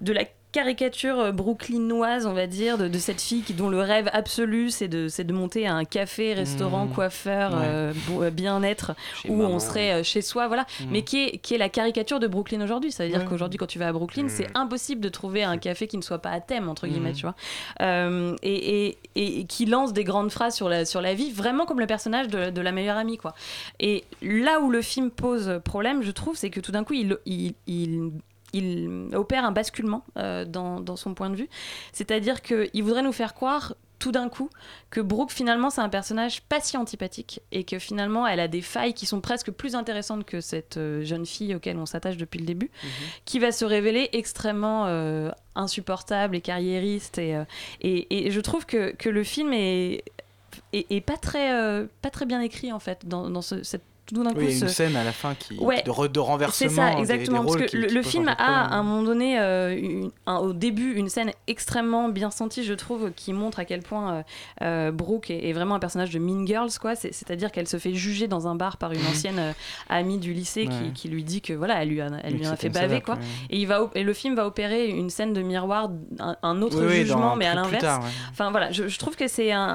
[0.00, 3.80] de la caricature euh, brooklynoise, on va dire, de, de cette fille qui, dont le
[3.80, 6.92] rêve absolu, c'est de, c'est de monter à un café, restaurant, Mhm.
[6.94, 7.58] coiffeur, Ouais.
[7.64, 8.92] euh, euh, bien-être,
[9.28, 9.50] où maman.
[9.56, 10.86] on serait chez soi, voilà, Mhm.
[10.92, 12.92] mais qui est, qui est la caricature de Brooklyn aujourd'hui.
[12.92, 13.26] Ça veut dire Ouais.
[13.28, 16.20] qu'aujourd'hui, quand tu vas à Brooklyn, c'est impossible de trouver un café qui ne soit
[16.20, 17.34] pas à thème, entre guillemets, tu vois.
[17.82, 21.32] Euh, et, et- et- et qui lance des grandes phrases sur la, sur la vie,
[21.32, 23.34] vraiment comme le personnage de, de la meilleure amie, quoi.
[23.80, 27.16] Et là où le film pose problème, je trouve, c'est que tout d'un coup, il,
[27.26, 28.12] il, il-
[28.54, 31.48] il opère un basculement euh, dans, dans son point de vue.
[31.92, 34.50] C'est-à-dire qu'il voudrait nous faire croire tout d'un coup
[34.90, 38.60] que Brooke finalement c'est un personnage pas si antipathique et que finalement elle a des
[38.60, 42.38] failles qui sont presque plus intéressantes que cette euh, jeune fille auquel on s'attache depuis
[42.38, 42.70] le début
[43.24, 47.40] qui va se révéler extrêmement euh, insupportable et carriériste et,
[47.80, 50.02] et, et je trouve que, que le film est,
[50.72, 53.84] est, est pas, très, euh, pas très bien écrit en fait dans, dans ce, cette
[54.06, 55.82] tout d'un coup Oui, il y a une ce- scène à la fin qui, Ouais.
[55.82, 56.68] de, re- de renversement.
[56.70, 57.40] c'est ça, exactement.
[57.42, 59.76] des parce que qui- le, qui le posent film a à un moment donné, euh,
[59.78, 63.82] une- un- au début, une scène extrêmement bien sentie, je trouve, qui montre à quel
[63.82, 64.22] point euh,
[64.62, 66.94] euh, Brooke est, est vraiment un personnage de Mean Girls, quoi.
[66.96, 69.52] C'est- C'est-à-dire qu'elle se fait juger dans un bar par une ancienne euh,
[69.88, 70.90] amie du lycée qui, Ouais.
[70.94, 73.14] qui lui dit que voilà, elle lui, a, elle lui fait baver, quoi.
[73.14, 73.20] ouais.
[73.50, 76.62] Et, il va, op- et le film va opérer une scène de miroir, un, un
[76.62, 77.84] autre Oui, oui, dans jugement, mais à l'inverse.
[78.30, 79.72] Enfin voilà, je, je trouve que c'est un,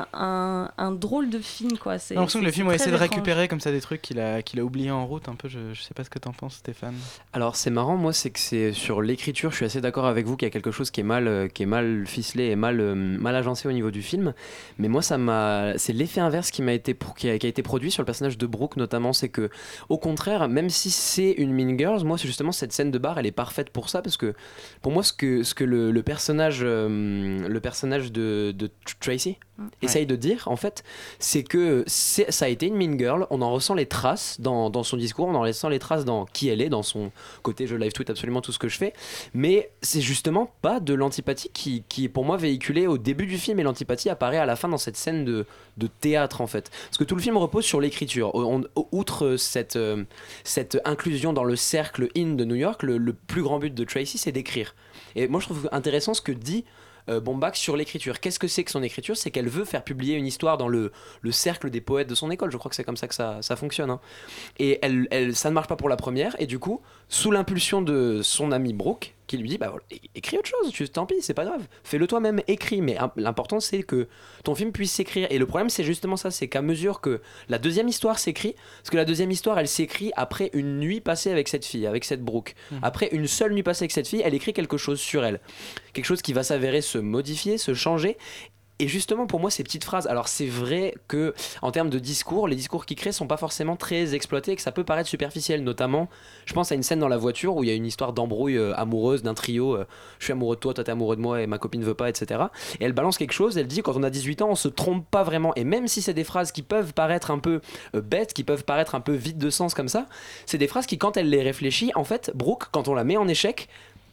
[0.99, 1.97] drôle de film, quoi.
[1.97, 4.18] C'est- J'ai l'impression que le film a essayé de récupérer comme ça des trucs qu'il
[4.43, 5.47] qu'il a oubliés en route un peu.
[5.47, 6.95] Je, sais pas ce que t'en penses, Stéphane.
[7.33, 10.35] Alors c'est marrant, moi c'est que c'est sur l'écriture, je suis assez d'accord avec vous
[10.35, 12.79] qu'il y a quelque chose qui est mal, euh, qui est mal ficelé et mal,
[12.79, 14.33] euh, mal agencé au niveau du film.
[14.77, 18.01] Mais moi c'est l'effet inverse qui m'a été, qui a, qui a été produit sur
[18.01, 19.49] le personnage de Brooke notamment, c'est que
[19.89, 23.17] au contraire, même si c'est une Mean Girls, moi c'est justement cette scène de bar,
[23.19, 24.33] elle est parfaite pour ça parce que
[24.81, 29.37] pour moi ce que, ce que le, le personnage, euh, le personnage de, de Tracy
[29.81, 30.83] essaye de dire en fait,
[31.19, 34.97] c'est que ça a été une Mean Girl, on en ressent les traces dans, son
[34.97, 37.11] discours, on en ressent les traces dans qui elle est, dans son
[37.43, 38.93] côté je live tweet absolument tout ce que je fais,
[39.33, 43.59] mais c'est justement pas de l'antipathie qui, est pour moi véhiculée au début du film
[43.59, 45.45] et l'antipathie apparaît à la fin dans cette scène de,
[46.01, 46.69] théâtre en fait.
[46.69, 48.31] Parce que tout le film repose sur l'écriture.
[48.91, 50.03] Outre cette, euh,
[50.43, 53.83] cette inclusion dans le cercle in de New York, le, le plus grand but de
[53.83, 54.75] Tracy c'est d'écrire.
[55.15, 56.65] Et moi je trouve intéressant ce que dit
[57.09, 58.19] euh, sur l'écriture.
[58.19, 59.17] Qu'est-ce que c'est que son écriture?
[59.17, 60.91] C'est qu'elle veut faire publier une histoire dans le,
[61.21, 62.51] le cercle des poètes de son école.
[62.51, 63.89] Je crois que c'est comme ça que ça, fonctionne.
[63.89, 63.99] hein.
[64.59, 66.35] Et elle, ça ne marche pas pour la première.
[66.39, 70.37] Et du coup, sous l'impulsion de son ami Brooke, qui lui dit bah, voilà, écris
[70.37, 71.67] autre chose, tu, tant pis, c'est pas grave.
[71.83, 72.81] Fais-le toi-même, écris.
[72.81, 74.07] Mais l'important, c'est que
[74.43, 75.27] ton film puisse s'écrire.
[75.29, 78.89] Et le problème, c'est justement ça c'est qu'à mesure que la deuxième histoire s'écrit, parce
[78.89, 82.23] que la deuxième histoire, elle s'écrit après une nuit passée avec cette fille, avec cette
[82.23, 82.55] Brooke.
[82.71, 82.79] Mhm.
[82.81, 85.39] Après une seule nuit passée avec cette fille, elle écrit quelque chose sur elle.
[85.93, 88.17] Quelque chose qui va s'avérer se modifier, se changer.
[88.81, 92.47] Et justement, pour moi, ces petites phrases, alors c'est vrai que en termes de discours,
[92.47, 95.65] les discours qu'il crée sont pas forcément très exploités et que ça peut paraître superficiel.
[95.65, 96.07] Notamment,
[96.45, 98.55] je pense à une scène dans la voiture où il y a une histoire d'embrouille
[98.57, 99.75] euh, amoureuse d'un trio.
[99.75, 99.85] euh,
[100.19, 102.07] je suis amoureux de toi, toi t'es amoureux de moi et ma copine veut pas,
[102.07, 102.39] etc.
[102.79, 105.05] Et elle balance quelque chose, elle dit quand on a 18 ans, on se trompe
[105.11, 105.53] pas vraiment.
[105.55, 107.59] Et même si c'est des phrases qui peuvent paraître un peu
[107.95, 110.05] euh, bêtes, qui peuvent paraître un peu vides de sens comme ça,
[110.45, 113.17] c'est des phrases qui, quand elle les réfléchit, en fait, Brooke, quand on la met
[113.17, 113.67] en échec,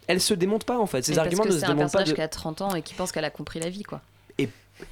[0.08, 1.08] elle se démonte pas en fait.
[1.08, 1.98] Mais arguments parce ne se c'est un démontent pas.
[1.98, 4.00] personnage de- qui a 30 ans et qui pense qu'elle a compris la vie, quoi.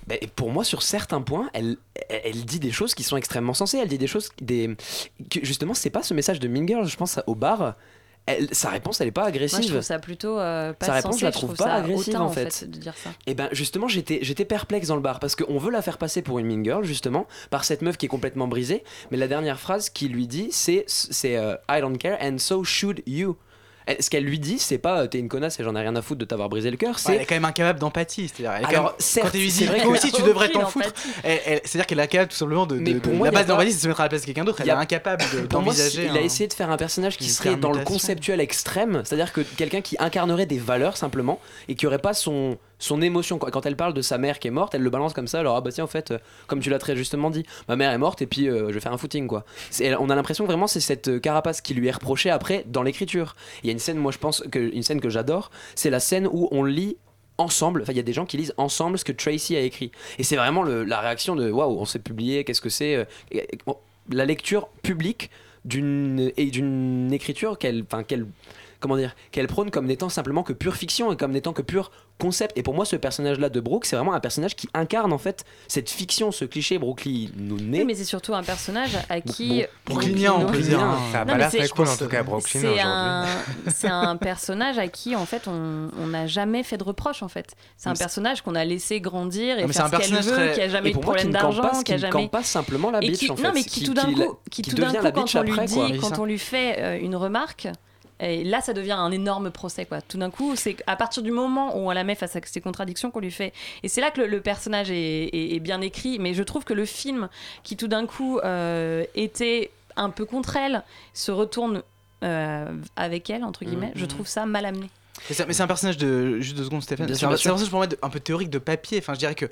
[0.07, 1.77] Bah, pour moi, sur certains points, elle,
[2.09, 3.79] elle, dit des choses qui sont extrêmement sensées.
[3.79, 4.77] Elle dit des choses des,
[5.31, 6.87] que justement, c'est pas ce message de Mean Girl.
[6.87, 7.77] Je pense au bar.
[8.27, 9.59] Elle, sa réponse, elle est pas agressive.
[9.59, 12.17] Moi, je trouve ça plutôt euh, pas Sa réponse, je la je trouve pas agressive,
[12.17, 12.51] en en fait.
[12.51, 13.11] fait, de dire ça.
[13.27, 16.23] Et ben justement, j'étais j'étais perplexe dans le bar parce qu'on veut la faire passer
[16.23, 18.83] pour une mean girl justement par cette meuf qui est complètement brisée.
[19.11, 22.65] Mais la dernière phrase qu'il lui dit, c'est c'est euh, I don't care and so
[22.65, 23.37] should you.
[23.87, 25.95] Elle- Ce qu'elle lui dit, c'est pas euh, t'es une connasse et j'en ai rien
[25.97, 26.95] à foutre de t'avoir brisé le cœur.
[26.95, 28.29] Ouais, C'est elle est quand même incapable d'empathie.
[28.29, 29.99] C'est-à-dire, elle est quand Alors, même- certes, quand elle lui c'est dit, vrai toi que-
[29.99, 30.87] aussi, tu devrais t'en foutre.
[30.89, 31.09] empathie.
[31.23, 32.77] elle- elle- C'est-à-dire qu'elle est incapable tout simplement de.
[32.77, 33.89] Mais de- pour de- moi, la il y a base pas- d'empathie, c'est de se
[33.89, 34.61] mettre à la place de quelqu'un d'autre.
[34.63, 36.07] Elle est incapable de- Pour moi, d'envisager.
[36.11, 39.41] il a essayé de faire un personnage qui serait dans le conceptuel extrême, c'est-à-dire que
[39.43, 43.39] quelqu'un qui incarnerait des valeurs simplement et qui aurait pas son son émotion.
[43.39, 45.41] Quand elle parle de sa mère qui est morte, elle le balance comme ça.
[45.41, 47.93] Alors, ah bah tiens, en fait, euh, comme tu l'as très justement dit, ma mère
[47.93, 49.45] est morte et puis euh, je vais faire un footing, quoi.
[49.99, 53.37] On a l'impression vraiment c'est cette euh, carapace qui lui est reprochée après dans l'écriture.
[53.63, 56.01] Il y a une scène, moi je pense, que, une scène que j'adore, c'est la
[56.01, 56.97] scène où on lit
[57.37, 59.91] ensemble, enfin il y a des gens qui lisent ensemble ce que Tracy a écrit.
[60.19, 63.07] Et c'est vraiment la réaction de waouh, on s'est publié, qu'est-ce que c'est
[64.11, 65.31] La lecture publique
[65.65, 68.27] d'une et d'une écriture qu'elle qu'elle
[68.85, 71.91] comment dire qu'elle prône comme n'étant simplement que pure fiction et comme n'étant que pur
[72.21, 75.13] concept et pour moi ce personnage là de Brooke c'est vraiment un personnage qui incarne
[75.13, 78.91] en fait cette fiction ce cliché Brooklyn nous Oui, naît mais c'est surtout un personnage
[79.09, 79.63] à qui.
[79.87, 80.99] Bon, Brooklynien, on peut dire, hein.
[81.13, 82.83] Ça a pas l'air c'est- très cool en tout cas, Brooklyn C'est aujourd'hui.
[82.85, 83.27] un,
[83.75, 87.55] c'est un personnage à qui en fait on n'a jamais fait de reproches en fait.
[87.79, 90.27] C'est un personnage qu'on a laissé grandir et mais c'est faire un ce qu'elle personnage
[90.27, 92.11] veut, très- qui a jamais eu de problème d'argent, qui a jamais.
[92.13, 94.37] campe pas simplement la bitch qui, en fait Non mais qui, tout d'un coup,
[95.15, 97.67] quand on lui dit, quand on lui fait euh, une remarque.
[98.21, 100.01] Et là, ça devient un énorme procès, quoi.
[100.01, 102.61] Tout d'un coup, c'est à partir du moment où on la met face à ces
[102.61, 103.53] contradictions qu'on lui fait.
[103.83, 104.95] Et c'est là que le, le personnage est,
[105.33, 106.19] est- est bien écrit.
[106.21, 107.29] Mais je trouve que le film,
[107.65, 111.83] qui tout d'un coup euh, était un peu contre elle, se retourne
[112.23, 113.93] euh, avec elle, entre guillemets.
[113.97, 114.89] Je trouve ça mal amené.
[115.29, 116.41] Mais c'est mais c'est un personnage de.
[116.41, 117.07] Juste deux secondes, Stéphane.
[117.07, 118.99] Bien C'est sûr, un, un personnage pour moi de- un peu théorique de papier.
[118.99, 119.47] Enfin, je dirais que.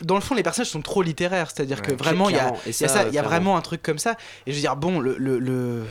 [0.00, 2.52] Dans le fond, les personnages sont trop littéraires, c'est-à-dire que Ouais, vraiment, il y a,
[2.66, 4.16] y ça, y vraiment un truc comme ça.
[4.46, 5.84] Et je veux dire, bon, le, le- le-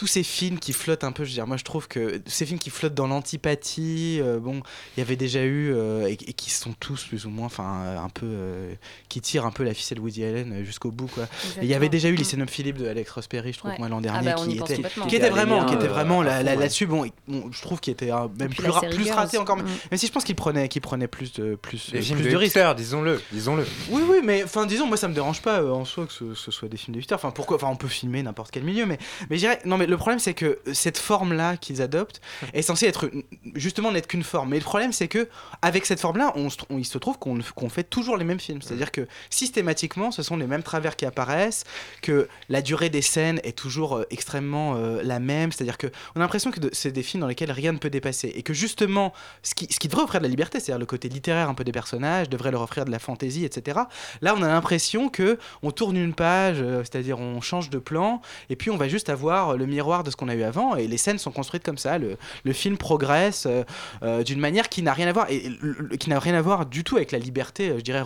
[0.00, 2.46] tous ces films qui flottent un peu, je veux dire, moi je trouve que ces
[2.46, 4.62] films qui flottent dans l'antipathie, euh, bon,
[4.96, 7.82] il y avait déjà eu euh, et, et qui sont tous plus ou moins, enfin,
[7.82, 8.74] euh, un peu, euh,
[9.10, 11.26] qui tirent un peu la ficelle Woody Allen jusqu'au bout, quoi.
[11.60, 13.76] Il y avait déjà eu Lycénum Philippe de Alex Ross Perry, je trouve, Ouais.
[13.78, 16.86] moi l'an Ah dernier, bah, qui était, qui était vraiment, qui était vraiment euh, là-dessus.
[16.86, 19.64] Bon, je trouve qu'il était euh, même plus, ra- plus raté encore, Mm.
[19.90, 22.26] même si je pense qu'il prenait, qu'il prenait plus de, plus, Les euh, films plus
[22.28, 22.58] de de risques.
[22.76, 23.66] disons-le, disons-le.
[23.90, 26.34] Oui, oui, mais enfin, disons, moi, ça me dérange pas euh, en soi que ce,
[26.34, 27.14] ce soit des films de.
[27.14, 28.96] Enfin, pourquoi Enfin, on peut filmer n'importe quel milieu, mais,
[29.28, 32.20] mais je dirais, non, mais le problème, c'est que cette forme-là qu'ils adoptent
[32.54, 33.10] est censée être
[33.54, 34.50] justement n'être qu'une forme.
[34.50, 35.28] Mais le problème, c'est que
[35.62, 36.48] avec cette forme-là, on,
[36.78, 38.62] il se trouve qu'on fait toujours les mêmes films.
[38.62, 39.06] C'est-à-dire que
[39.44, 41.64] systématiquement, ce sont les mêmes travers qui apparaissent,
[42.02, 45.50] que la durée des scènes est toujours euh, extrêmement euh, la même.
[45.52, 47.90] C'est-à-dire que on a l'impression que de- c'est des films dans lesquels rien ne peut
[47.90, 50.86] dépasser et que justement, ce qui, ce qui devrait offrir de la liberté, c'est-à-dire le
[50.86, 53.80] côté littéraire un peu des personnages, devrait leur offrir de la fantaisie, etc.
[54.20, 58.20] Là, on a l'impression que on tourne une page, euh, c'est-à-dire on change de plan,
[58.50, 60.86] et puis on va juste avoir le miroir de ce qu'on a eu avant, et
[60.86, 61.98] les scènes sont construites comme ça.
[61.98, 63.62] Le, le film progresse euh,
[64.02, 66.66] euh, d'une manière qui n'a rien à voir, et le- qui n'a rien à voir
[66.66, 68.02] du tout avec la liberté, euh, je dirais,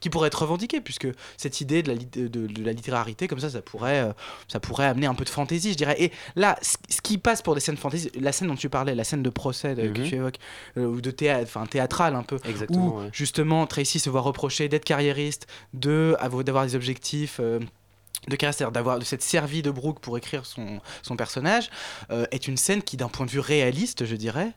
[0.00, 3.40] qui pourrait être revendiquée, puisque cette idée de la, lit- de, de la littérarité, comme
[3.40, 4.12] ça, ça pourrait, euh,
[4.48, 5.96] ça pourrait amener un peu de fantaisie, je dirais.
[5.98, 9.04] Et là, ce qui passe pour des scènes fantaisie, la scène dont tu parlais, la
[9.04, 10.08] scène de procès que Mhm.
[10.08, 10.38] tu évoques,
[10.76, 13.08] ou de théâtre, enfin théâtrale un peu, Exactement, où ouais.
[13.12, 17.38] justement Tracy se voit reprocher d'être carriériste, de avoir- d'avoir des objectifs.
[17.40, 17.60] euh,
[18.28, 21.70] de c'est-à-dire d'avoir de s'être servi de Brooke pour écrire son, son personnage,
[22.10, 24.52] euh, est une scène qui, d'un point de vue réaliste, je dirais,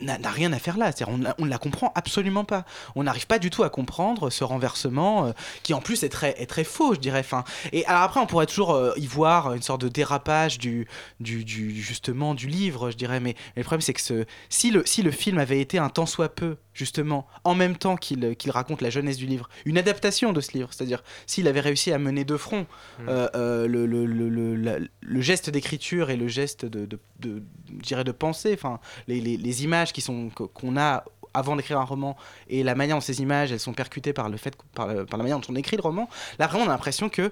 [0.00, 0.92] n'a rien à faire là.
[1.08, 2.64] On on ne la comprend absolument pas.
[2.94, 6.40] On n'arrive pas du tout à comprendre ce renversement euh, qui, en plus, est très,
[6.40, 7.20] est très faux, je dirais.
[7.20, 10.86] Enfin, et alors après, on pourrait toujours euh, y voir une sorte de dérapage du,
[11.18, 13.20] du, du- justement du livre, je dirais.
[13.20, 16.28] Mais, le problème, c'est que si, le, si le film avait été un tant soit
[16.28, 20.40] peu, justement, en même temps qu'il qu'il raconte la jeunesse du livre, une adaptation de
[20.40, 22.66] ce livre, c'est-à-dire s'il avait réussi à mener de front
[23.06, 26.98] euh, euh, le, le, le, le- la- le geste d'écriture et le geste de, de,
[27.20, 31.78] de, de pensée, enfin, les, les, les images qui sont que- qu'on a avant d'écrire
[31.78, 32.16] un roman
[32.48, 35.38] et la manière dont ces images elles sont percutées par le fait par la manière
[35.38, 36.08] dont on écrit le roman
[36.40, 37.30] là vraiment on a l'impression que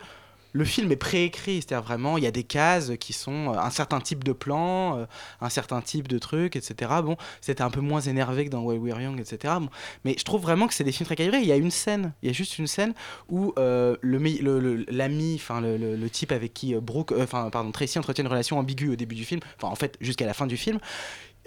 [0.52, 3.70] le film est préécrit, c'est-à-dire vraiment, il y a des cases qui sont euh, un
[3.70, 5.04] certain type de plan, euh,
[5.40, 6.90] un certain type de truc, etc.
[7.04, 9.54] Bon, c'était un peu moins énervé que dans While We're Young, etc.
[9.60, 9.68] Bon,
[10.04, 11.40] mais je trouve vraiment que c'est des films très calibrés.
[11.40, 12.94] Il y a une scène, il y a juste une scène
[13.28, 17.70] où euh, le- le- l'ami, enfin le, le- type avec qui Brooke, euh, enfin pardon,
[17.70, 20.46] Tracy entretient une relation ambiguë au début du film, enfin en fait jusqu'à la fin
[20.46, 20.78] du film.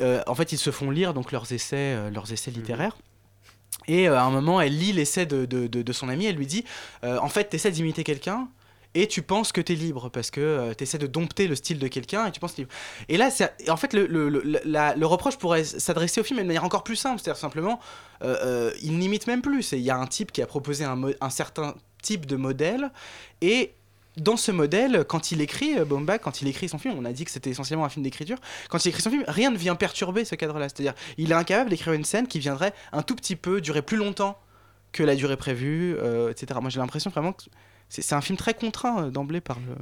[0.01, 2.95] euh, en fait, ils se font lire donc leurs essais, leurs essais littéraires.
[3.87, 6.35] Et euh, à un moment, elle lit l'essai de, de, de- de son ami, elle
[6.35, 6.63] lui dit
[7.03, 8.47] En fait, t'essaies d'imiter quelqu'un
[8.93, 11.87] et tu penses que t'es libre parce que tu t'essaies de dompter le style de
[11.87, 12.71] quelqu'un et tu penses libre.
[13.09, 13.29] Et là,
[13.69, 17.79] en fait, le, reproche pourrait s'adresser au film de manière encore plus simple, c'est-à-dire simplement,
[18.23, 19.71] euh, euh, il n'imite même plus.
[19.71, 22.91] Il y a un type qui a proposé un, certain type de modèle
[23.41, 23.73] et
[24.17, 27.13] dans ce modèle, quand il écrit euh, Baumbach, quand il écrit son film, on a
[27.13, 28.37] dit que c'était essentiellement un film d'écriture,
[28.69, 30.67] quand il écrit son film, rien ne vient perturber ce cadre-là.
[30.67, 33.97] C'est-à-dire, il est incapable d'écrire une scène qui viendrait un tout petit peu durer plus
[33.97, 34.37] longtemps
[34.91, 36.59] que la durée prévue, euh, etc.
[36.61, 37.43] Moi, j'ai l'impression vraiment que
[37.99, 39.75] c'est un film très contraint euh, d'emblée par le.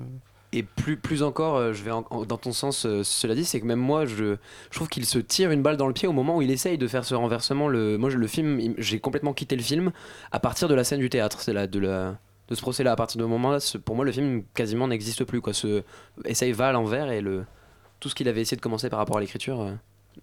[0.51, 3.61] Et plus, plus encore, euh, je vais en- dans ton sens, euh, cela dit, c'est
[3.61, 4.35] que même moi, je,
[4.71, 6.87] trouve qu'il se tire une balle dans le pied au moment où il essaye de
[6.87, 7.67] faire ce renversement.
[7.67, 9.91] Le, moi, le film, il- j'ai complètement quitté le film
[10.31, 12.93] à partir de la scène du théâtre, c'est de, la, de ce procès-là.
[12.93, 15.39] À partir de ce moment-là, pour moi, le film quasiment n'existe plus.
[15.39, 15.53] Quoi.
[15.53, 15.83] Ce
[16.25, 17.45] essaye va à l'envers et le,
[17.99, 19.71] tout ce qu'il avait essayé de commencer par rapport à l'écriture,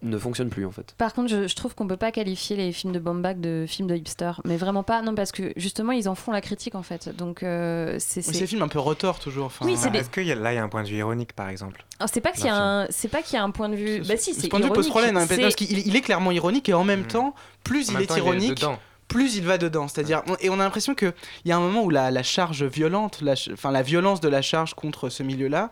[0.03, 0.95] ne fonctionne plus en fait.
[0.99, 3.89] Par contre, je, je trouve qu'on peut pas qualifier les films de Baumbach de films
[3.89, 5.03] de hipster, mais vraiment pas.
[5.03, 7.09] Non, parce que justement, ils en font la critique en fait.
[7.17, 8.27] Donc, euh, c'est.
[8.29, 9.47] Oui, des films un peu retors toujours.
[9.47, 10.89] Enfin, Oui, c'est des- Est-ce que y a- là, il y a un point de
[10.89, 11.85] vue ironique, par exemple?
[11.99, 13.77] Alors, c'est pas qu'il y a un, c'est pas qu'il y a un point de
[13.77, 14.01] vue.
[14.01, 16.31] Bah si, Ce c'est point de vue pose problème, hein, parce qu'il il est clairement
[16.33, 17.35] ironique et en même temps,
[17.65, 18.65] plus En il est temps, il est ironique,
[19.09, 19.89] plus il va dedans.
[19.89, 21.13] C'est-à-dire, et on a l'impression qu'il
[21.45, 24.43] y a un moment où la, la charge violente, la, enfin la violence de la
[24.43, 25.71] charge contre ce milieu-là,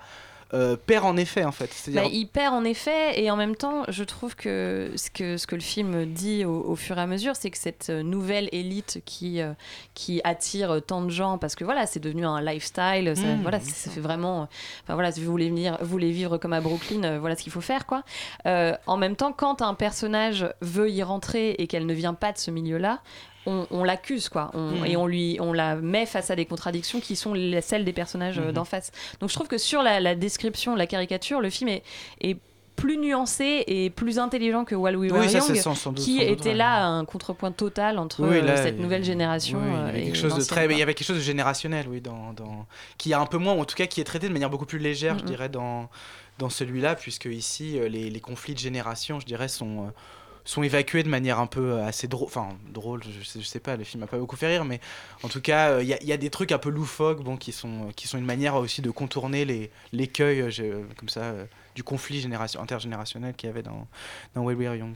[0.52, 1.70] euh, perd en effet en fait.
[1.88, 5.46] Bah, il perd en effet, et en même temps, je trouve que ce que, ce
[5.46, 8.48] que le film dit au, au fur et à mesure, c'est que cette euh, nouvelle
[8.52, 9.52] élite qui, euh,
[9.94, 13.58] qui attire tant de gens, parce que voilà, c'est devenu un lifestyle, ça, Mmh, voilà,
[13.96, 14.48] vraiment.
[14.82, 17.42] Enfin voilà, si vous voulez, venir, vous voulez vivre comme à Brooklyn, euh, voilà ce
[17.42, 18.02] qu'il faut faire, quoi.
[18.44, 22.38] En même temps, quand un personnage veut y rentrer et qu'elle ne vient pas de
[22.38, 23.00] ce milieu-là,
[23.46, 24.50] on, on l'accuse quoi.
[24.54, 24.86] On- Mhm.
[24.86, 27.92] et on lui on la met face à des contradictions qui sont les- celles des
[27.92, 28.52] personnages euh, Mhm.
[28.52, 28.90] d'en face.
[29.20, 31.82] Donc je trouve que sur la, la description la caricature le film est,
[32.20, 32.36] est
[32.76, 36.18] plus nuancé et plus intelligent que While We Were Oui, Young sans- sans doute- qui
[36.18, 39.72] doute était là un contrepoint total entre Oui, euh, là, cette nouvelle génération Oui, il
[39.72, 41.86] y euh, avait et quelque chose de très, il y avait quelque chose de générationnel,
[41.88, 42.66] oui, dans, dans-
[42.98, 44.80] qui est un peu moins, en tout cas qui est traité de manière beaucoup plus
[44.80, 45.88] légère, je dirais, dans
[46.40, 49.92] dans celui-là, puisque ici les, les conflits de génération, je dirais, sont
[50.44, 53.76] sont évacués de manière un peu euh, assez drôle, enfin drôle, je sais, sais pas,
[53.76, 54.80] le film m'a pas beaucoup fait rire, mais
[55.22, 57.50] en tout cas, euh, il y, a- a des trucs un peu loufoques, bon, qui
[57.52, 61.46] sont qui sont une manière aussi de contourner les l'écueil euh, euh, comme ça euh,
[61.74, 63.86] du conflit génération intergénérationnel qu'il y avait dans
[64.34, 64.94] dans While We Are Young.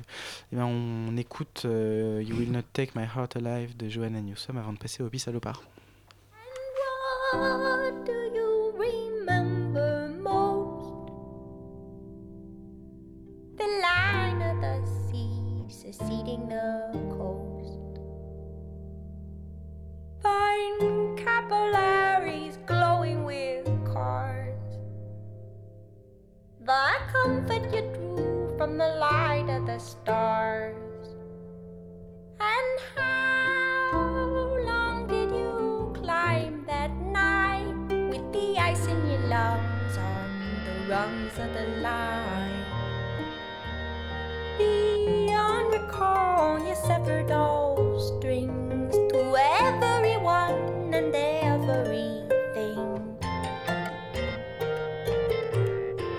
[0.52, 4.58] Eh ben, on écoute euh, You Will Not Take My Heart Alive de Johanna Newsom
[4.58, 5.26] avant de passer au bis
[10.22, 10.92] most?
[13.56, 14.97] The line of the
[15.92, 18.00] sea succeeding the coast.
[20.22, 24.54] Fine capillaries glowing with cars.
[26.60, 30.76] The comfort you drew from the light of the stars.
[32.40, 33.92] And how
[34.66, 37.74] long did you climb that night
[38.10, 42.57] with the ice in your lungs on the rungs of the line?
[44.58, 53.16] Beyond recall, you severed all strings to everyone and everything.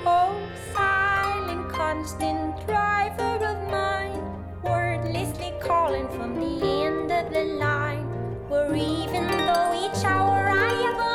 [0.06, 0.40] Oh,
[0.74, 4.24] silent, constant driver of mine,
[4.64, 8.06] wordlessly calling from the end of the line.
[8.48, 11.09] Where even though each hour I have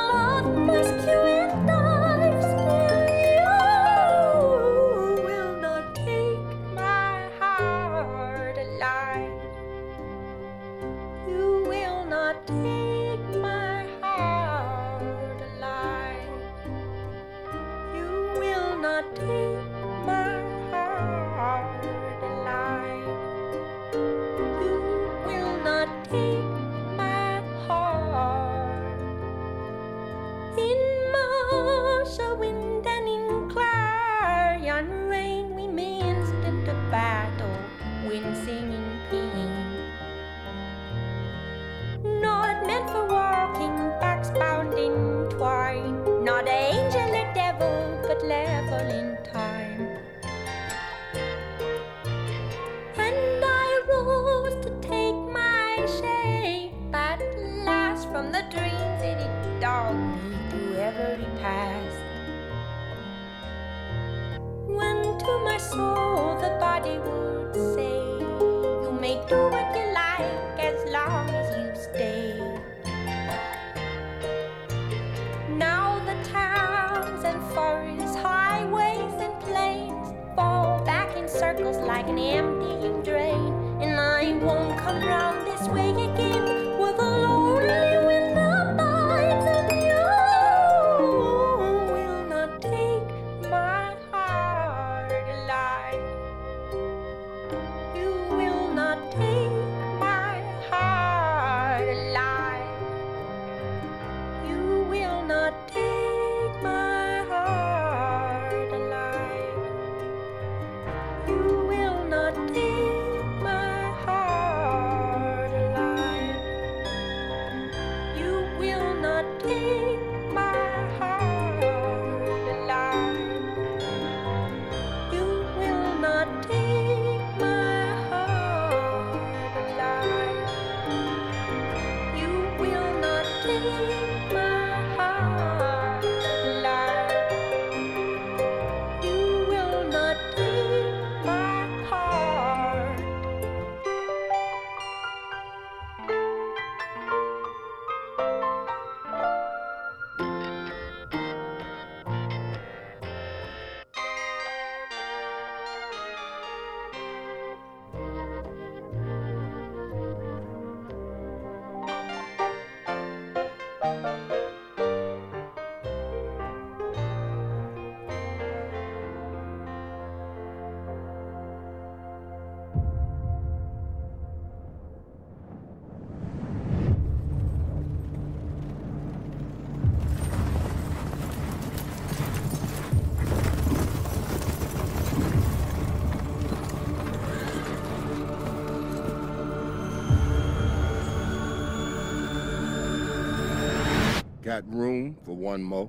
[194.54, 195.88] Got room for one more?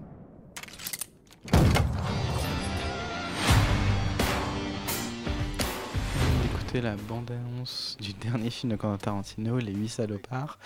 [6.74, 10.60] La bande-annonce du dernier film de Quentin Tarantino, Les Huit Salopards,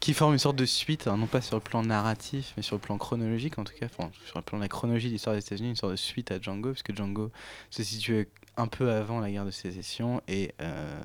[0.00, 2.76] qui forme une sorte de suite, hein, non pas sur le plan narratif, mais sur
[2.76, 5.40] le plan chronologique en tout cas, sur le plan de la chronologie de l'histoire des
[5.40, 7.30] États-Unis, une sorte de suite à Django, puisque Django
[7.70, 8.28] se situe
[8.58, 11.00] un peu avant la guerre de sécession, et euh,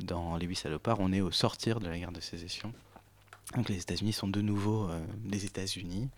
[0.00, 2.72] dans Les Huit Salopards, on est au sortir de la guerre de sécession.
[3.56, 6.08] Donc les États-Unis sont de nouveau euh, les États-Unis.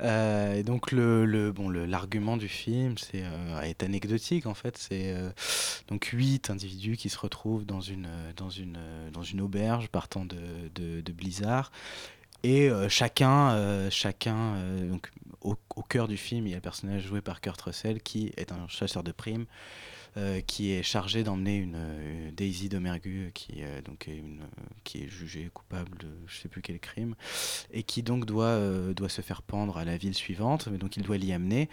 [0.00, 4.76] Euh, et donc le, le- bon l'argument du film c'est euh, est anecdotique en fait.
[4.78, 5.30] C'est euh,
[5.88, 8.78] donc huit individus qui se retrouvent dans une dans une
[9.12, 10.36] dans une auberge partant de,
[10.74, 11.70] de, de Blizzard.
[12.44, 14.56] Et chacun, chacun
[14.90, 15.12] donc,
[15.42, 18.32] au, au cœur du film, il y a le personnage joué par Kurt Russell qui
[18.36, 19.46] est un chasseur de primes
[20.46, 25.02] qui est chargé d'emmener une, euh, Daisy Domergue qui, euh, donc est une, euh, qui
[25.04, 27.14] est jugée coupable de je sais plus quel crime
[27.72, 30.96] et qui donc doit, euh, doit se faire pendre à la ville suivante, mais donc
[30.96, 31.68] il doit l'y amener.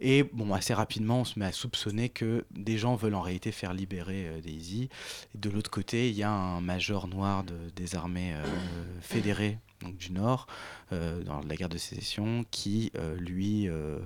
[0.00, 3.52] Et bon, assez rapidement, on se met à soupçonner que des gens veulent en réalité
[3.52, 4.88] faire libérer euh, Daisy.
[5.34, 8.44] Et de l'autre côté, il y a un major noir de- des armées euh,
[9.00, 10.46] fédérées donc du Nord,
[10.92, 13.98] euh, dans la guerre de sécession, qui euh, lui euh,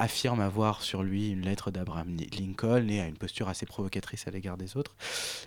[0.00, 4.26] affirme avoir sur lui une lettre d'Abraham Li- Lincoln et a une posture assez provocatrice
[4.26, 4.96] à l'égard des autres.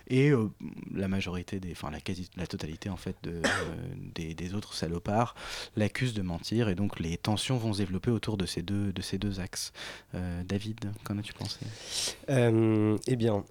[0.08, 0.48] Et euh,
[0.94, 5.34] la majorité, des, enfin la, quasi, la totalité en fait de, euh, des, autres salopards
[5.76, 9.02] l'accusent de mentir et donc les tensions vont se développer autour de ces deux, de
[9.02, 9.72] ces deux axes.
[10.14, 11.58] Euh, David, qu'en as-tu pensé?
[12.28, 13.44] Eh bien,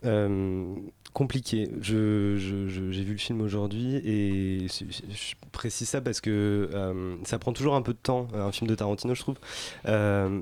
[1.12, 1.70] compliqué.
[1.82, 6.70] Je, j'ai vu le film aujourd'hui et je, précise ça parce que
[7.26, 9.38] ça prend toujours un peu de temps, un film de Tarantino, je trouve,
[9.86, 10.42] euh,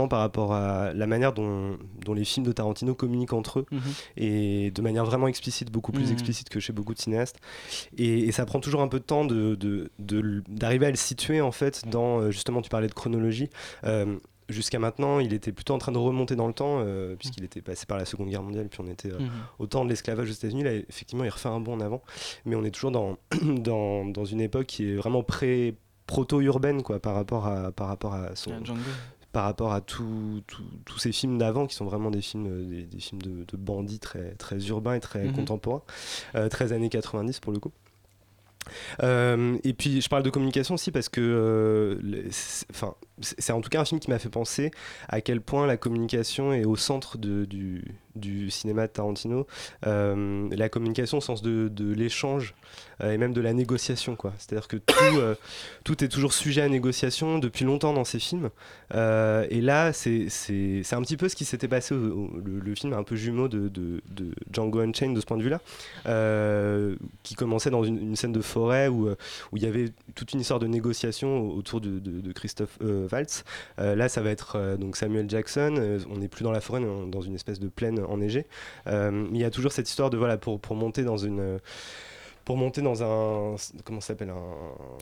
[0.00, 3.66] notamment par rapport à la manière dont, dont les films de Tarantino communiquent entre eux
[3.70, 3.80] Mhm.
[4.16, 6.12] et de manière vraiment explicite, beaucoup plus Mhm.
[6.12, 7.36] explicite que chez beaucoup de cinéastes.
[7.98, 10.90] Et, et ça prend toujours un peu de temps de, de- de l- d'arriver à
[10.90, 13.50] le situer en fait dans, euh, justement, tu parlais de chronologie.
[13.84, 14.16] Euh,
[14.48, 17.62] Jusqu'à maintenant, il était plutôt en train de remonter dans le temps, euh, puisqu'il était
[17.62, 19.30] passé par la Seconde Guerre mondiale, puis on était euh, Mhm.
[19.60, 20.64] au temps de l'esclavage aux États-Unis.
[20.64, 22.02] Là, effectivement, il refait un bond en avant,
[22.44, 23.16] mais on est toujours dans,
[23.70, 25.76] dans, dans une époque qui est vraiment pré
[26.08, 28.50] proto-urbaine quoi par rapport à par rapport à son.
[29.32, 30.42] Par rapport à tous
[30.98, 33.98] ces films d'avant qui sont vraiment des films euh, des, des films de, de bandits
[34.00, 35.32] très très urbains et très Mhm.
[35.34, 35.82] contemporains
[36.34, 37.70] euh, très années 90 pour le coup
[39.02, 42.28] euh, et puis je parle de communication aussi parce que euh,
[42.70, 44.70] enfin, c'est en tout cas un film qui m'a fait penser
[45.08, 47.84] à quel point la communication est au centre de- du,
[48.16, 49.46] du cinéma de Tarantino.
[49.86, 52.54] Euh, la communication au sens de, de l'échange
[53.02, 54.16] euh, et même de la négociation.
[54.38, 55.34] C'est-à-dire que tout, euh,
[55.84, 58.50] tout est toujours sujet à négociation depuis longtemps dans ses films.
[58.92, 60.26] Et là, c'est
[60.92, 61.94] un petit peu ce qui s'était passé.
[61.94, 65.36] au- le, le film un peu jumeau de, de- de Django Unchained de ce point
[65.36, 65.60] de vue-là,
[67.22, 69.08] qui commençait dans une, scène de forêt où,
[69.54, 72.78] il y avait toute une histoire de négociation au- autour de, de- Christophe
[73.12, 73.44] Waltz.
[73.78, 75.98] Là, ça va être donc Samuel Jackson.
[76.10, 78.46] on n'est plus dans la forêt, mais dans une espèce de plaine enneigée.
[78.86, 81.58] Euh, il y a toujours cette histoire de voilà pour, pour monter dans une
[82.50, 84.30] pour monter dans un comment ça s'appelle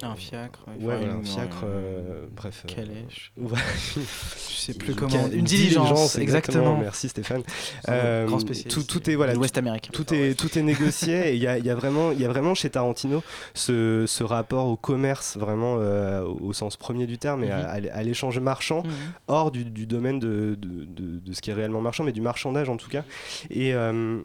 [0.02, 3.32] un Un fiacre, ouais, voilà, une- un fiacre un- euh, bref euh, calèche.
[3.38, 3.58] ouais.
[3.96, 6.76] Je sais plus Une comment- cal- une diligence, exactement.
[6.76, 7.42] merci Stéphane
[7.88, 9.88] un grand spécialiste tout, tout est voilà l'Ouest américain.
[9.94, 12.28] tout est tout est négocié et il y a, y a vraiment il y a
[12.28, 13.22] vraiment chez Tarantino
[13.54, 18.02] ce, ce rapport au commerce vraiment euh, au sens premier du terme et à, à
[18.02, 18.92] l'échange marchand Mhm.
[19.28, 22.20] hors du, du domaine de, de, de- de ce qui est réellement marchand mais du
[22.20, 23.04] marchandage en tout cas
[23.48, 24.20] et euh,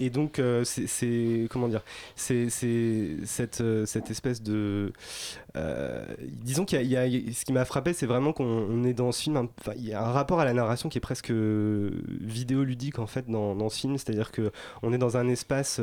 [0.00, 1.46] et donc, euh, c'est-.
[1.50, 1.82] Comment dire
[2.16, 4.92] C'est cette, euh, cette espèce de.
[5.56, 6.04] euh,
[6.42, 7.32] disons qu'il y a- il y a.
[7.32, 9.36] Ce qui m'a frappé, c'est vraiment qu'on on est dans ce film.
[9.36, 11.30] un- il y a un rapport à la narration qui est presque
[12.20, 13.96] vidéoludique, en fait, dans, dans ce film.
[13.98, 15.80] C'est-à-dire qu'on est dans un espace.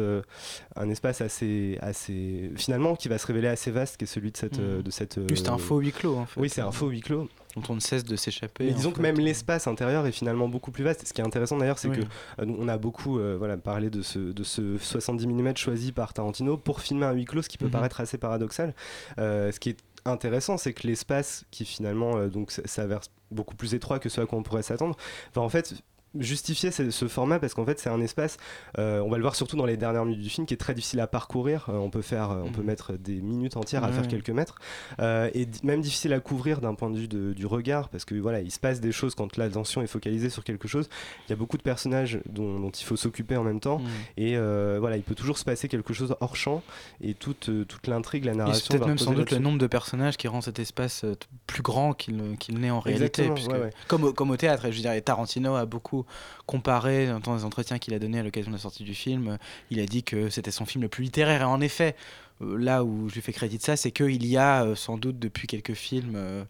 [0.75, 2.51] un espace assez, assez.
[2.55, 4.59] Finalement, qui va se révéler assez vaste, qui est celui de cette.
[4.59, 6.39] De cette Oui, c'est un faux huis clos en fait.
[6.39, 7.27] Oui, c'est un faux huis clos.
[7.55, 8.65] Dont on ne cesse de s'échapper.
[8.65, 11.05] Mais en disons que même l'espace intérieur est finalement beaucoup plus vaste.
[11.05, 11.97] Ce qui est intéressant d'ailleurs, c'est Oui.
[11.97, 12.01] que
[12.41, 16.13] euh, on a beaucoup euh, voilà, parlé de ce, de ce 70 mm choisi par
[16.13, 17.71] Tarantino pour filmer un huis clos, ce qui peut Mhm.
[17.71, 18.73] paraître assez paradoxal.
[19.19, 23.99] Euh, ce qui est intéressant, c'est que l'espace qui finalement donc s'avère beaucoup plus étroit
[23.99, 24.95] que ce à quoi on pourrait s'attendre,
[25.35, 25.75] va en fait
[26.19, 28.37] justifier ce, ce format parce qu'en fait c'est un espace
[28.77, 30.73] euh, on va le voir surtout dans les dernières minutes du film qui est très
[30.73, 32.67] difficile à parcourir Euh, on peut faire euh, on peut Mhm.
[32.67, 34.07] mettre des minutes entières à Ouais, faire ouais.
[34.09, 34.55] quelques mètres
[34.99, 38.41] et même difficile à couvrir d'un point de vue de- du regard parce que voilà
[38.41, 40.89] il se passe des choses quand l'attention est focalisée sur quelque chose
[41.27, 43.87] il y a beaucoup de personnages dont, dont il faut s'occuper en même temps Mhm.
[44.17, 44.37] et
[44.79, 46.61] voilà il peut toujours se passer quelque chose hors champ
[47.01, 50.17] et toute, toute l'intrigue la narration c'est peut-être même sans doute le nombre de personnages
[50.17, 51.05] qui rend cet espace
[51.47, 53.29] plus grand qu'il qu'il n'est en réalité.
[53.33, 53.69] Puisque ouais.
[53.87, 56.00] Comme, au, comme au théâtre, je veux dire, et Tarantino a beaucoup
[56.45, 59.37] comparé dans les entretiens qu'il a donné à l'occasion de la sortie du film.
[59.69, 61.41] Il a dit que c'était son film le plus littéraire.
[61.41, 61.95] Et en effet,
[62.41, 64.97] euh, là où je lui fais crédit de ça, c'est qu'il y a euh, sans
[64.97, 66.43] doute depuis quelques films, euh,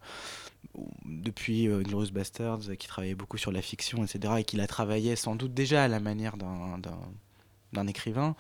[1.06, 4.68] depuis euh, Inglourious Basterds, euh, qui travaillait beaucoup sur la fiction, etc., et qu'il a
[4.68, 6.80] travaillé sans doute déjà à la manière d'un-
[7.74, 8.36] d'un écrivain,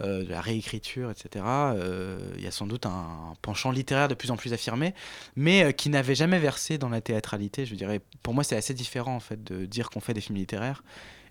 [0.00, 1.44] euh, de la réécriture, etc.
[1.46, 4.94] euh, Il y a sans doute un, penchant littéraire de plus en plus affirmé,
[5.36, 7.66] mais euh, qui n'avait jamais versé dans la théâtralité.
[7.66, 10.38] Je dirais, pour moi, c'est assez différent en fait de dire qu'on fait des films
[10.38, 10.82] littéraires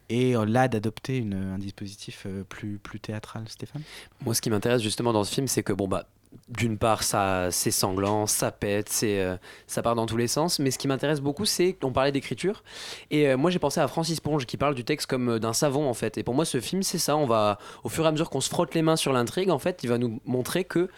[0.07, 3.49] et là d'adopter un dispositif plus plus théâtral.
[3.49, 3.81] Stéphane?
[4.23, 6.07] Moi, ce qui m'intéresse justement dans ce film, c'est que bon bah.
[6.49, 10.59] D'une part, ça, c'est sanglant, ça pète, euh, ça part dans tous les sens.
[10.59, 12.63] Mais ce qui m'intéresse beaucoup, c'est qu'on parlait d'écriture.
[13.11, 15.53] Et euh, moi, j'ai pensé à Francis Ponge qui parle du texte comme euh, d'un
[15.53, 16.17] savon en fait.
[16.17, 17.17] Et pour moi, ce film, c'est ça.
[17.17, 19.59] On va, au fur et à mesure qu'on se frotte les mains sur l'intrigue, en
[19.59, 20.89] fait, il va nous montrer que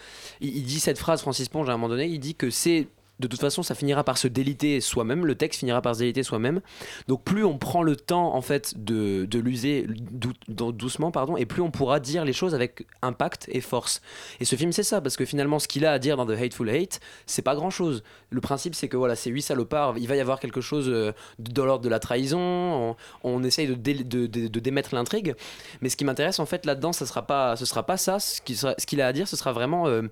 [0.42, 2.88] il, il dit cette phrase, Francis Ponge, à un moment donné, il dit que c'est
[3.20, 5.26] de toute façon, ça finira par se déliter soi-même.
[5.26, 6.62] Le texte finira par se déliter soi-même.
[7.08, 11.46] Donc, plus on prend le temps en fait de, l'user dou- dou- doucement, pardon, et
[11.46, 14.02] plus on pourra dire les choses avec impact et force.
[14.40, 16.32] Et ce film, c'est ça, parce que finalement, ce qu'il a à dire dans The
[16.40, 18.04] Hateful Hate, c'est pas grand-chose.
[18.30, 19.98] Le principe, c'est que voilà, c'est huit salopards.
[19.98, 22.96] Il va y avoir quelque chose euh, de l'ordre de la trahison.
[23.24, 25.34] On, essaye de, dé- de- de- de démettre l'intrigue.
[25.82, 28.20] Mais ce qui m'intéresse en fait là-dedans, ça sera ce sera pas ça.
[28.20, 30.04] Ce qu'il sera- ce qu'il a à dire, ce sera vraiment euh,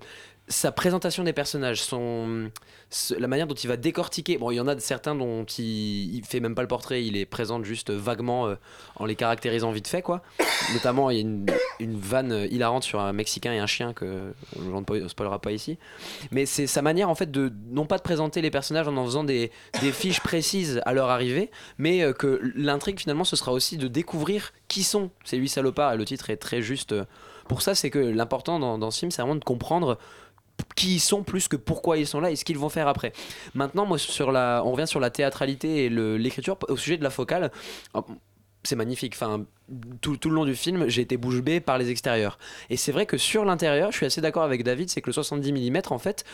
[0.48, 1.82] sa présentation des personnages,
[3.18, 4.38] la manière dont il va décortiquer.
[4.38, 7.14] Bon, il y en a certains dont il, il fait même pas le portrait, il
[7.14, 8.54] les présente juste vaguement euh,
[8.96, 10.22] en les caractérisant vite fait, quoi.
[10.72, 11.22] Notamment, il y a
[11.80, 15.52] une, vanne euh, hilarante sur un Mexicain et un chien que on ne spoilera pas
[15.52, 15.78] ici.
[16.30, 19.04] Mais c'est sa manière, en fait, de non pas de présenter les personnages en en
[19.04, 19.50] faisant des,
[19.92, 24.52] fiches précises à leur arrivée, mais euh, que l'intrigue, finalement, ce sera aussi de découvrir
[24.68, 25.94] qui sont ces huit salopards.
[25.94, 27.04] Et le titre est très juste euh,
[27.48, 29.98] pour ça, c'est que l'important dans, dans ce film, c'est vraiment de comprendre
[30.74, 33.12] qui ils sont plus que pourquoi ils sont là et ce qu'ils vont faire après.
[33.54, 37.10] Maintenant, moi, sur la, on revient sur la théâtralité et l'écriture au sujet de la
[37.10, 37.50] focale.
[37.94, 38.04] Oh,
[38.62, 39.14] C'est magnifique.
[39.14, 39.44] Enfin,
[40.00, 42.38] tout, le long du film, j'ai été bouche bée par les extérieurs.
[42.70, 45.14] Et c'est vrai que sur l'intérieur, je suis assez d'accord avec David, c'est que le
[45.14, 46.24] 70 mm, en fait,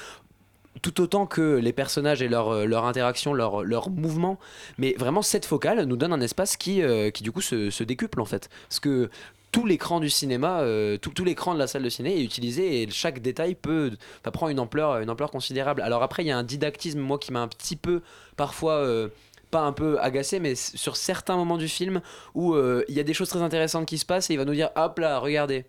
[0.80, 4.38] tout autant que les personnages et leur, euh, leur interaction, leur, leur mouvement,
[4.78, 7.84] mais vraiment cette focale nous donne un espace qui, euh, qui du coup se, se
[7.84, 8.48] décuple en fait.
[8.68, 9.10] Parce que
[9.52, 12.90] tout l'écran du cinéma, euh, tout, l'écran de la salle de ciné est utilisé et
[12.90, 13.92] chaque détail peut
[14.24, 15.82] bah, prend une ampleur, considérable.
[15.82, 18.00] Alors après, il y a un didactisme, moi, qui m'a un petit peu,
[18.36, 19.08] parfois, euh,
[19.50, 22.00] pas un peu agacé, mais sur certains moments du film
[22.34, 24.46] où euh, il y a des choses très intéressantes qui se passent et il va
[24.46, 25.66] nous dire, hop là, regardez.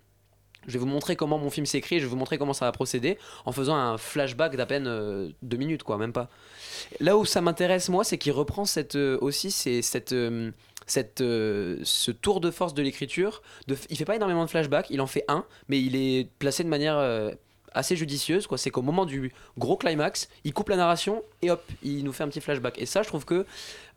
[0.67, 2.71] Je vais vous montrer comment mon film s'écrit, je vais vous montrer comment ça va
[2.71, 6.29] procéder en faisant un flashback d'à peine euh, deux minutes, quoi, même pas.
[6.99, 10.51] Là où ça m'intéresse, moi, c'est qu'il reprend cette, euh, aussi c'est cette, euh,
[10.85, 13.41] cette, ce tour de force de l'écriture.
[13.67, 16.63] De, il fait pas énormément de flashbacks, il en fait un, mais il est placé
[16.63, 16.97] de manière
[17.73, 18.47] assez judicieuse.
[18.47, 18.57] quoi.
[18.57, 22.23] C'est qu'au moment du gros climax, il coupe la narration et hop, il nous fait
[22.23, 22.79] un petit flashback.
[22.79, 23.45] Et ça, je trouve que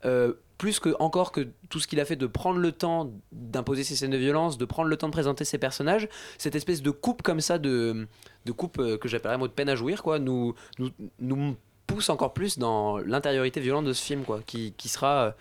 [0.05, 3.83] euh, plus que encore que tout ce qu'il a fait de prendre le temps d'imposer
[3.83, 6.07] ses scènes de violence, de prendre le temps de présenter ses personnages,
[6.37, 8.07] cette espèce de coupe comme ça, de,
[8.45, 11.55] de coupe euh, que j'appellerais mot de peine à jouir, quoi, nous, nous, nous
[11.85, 15.31] pousse encore plus dans l'intériorité violente de ce film, quoi, qui, qui sera euh,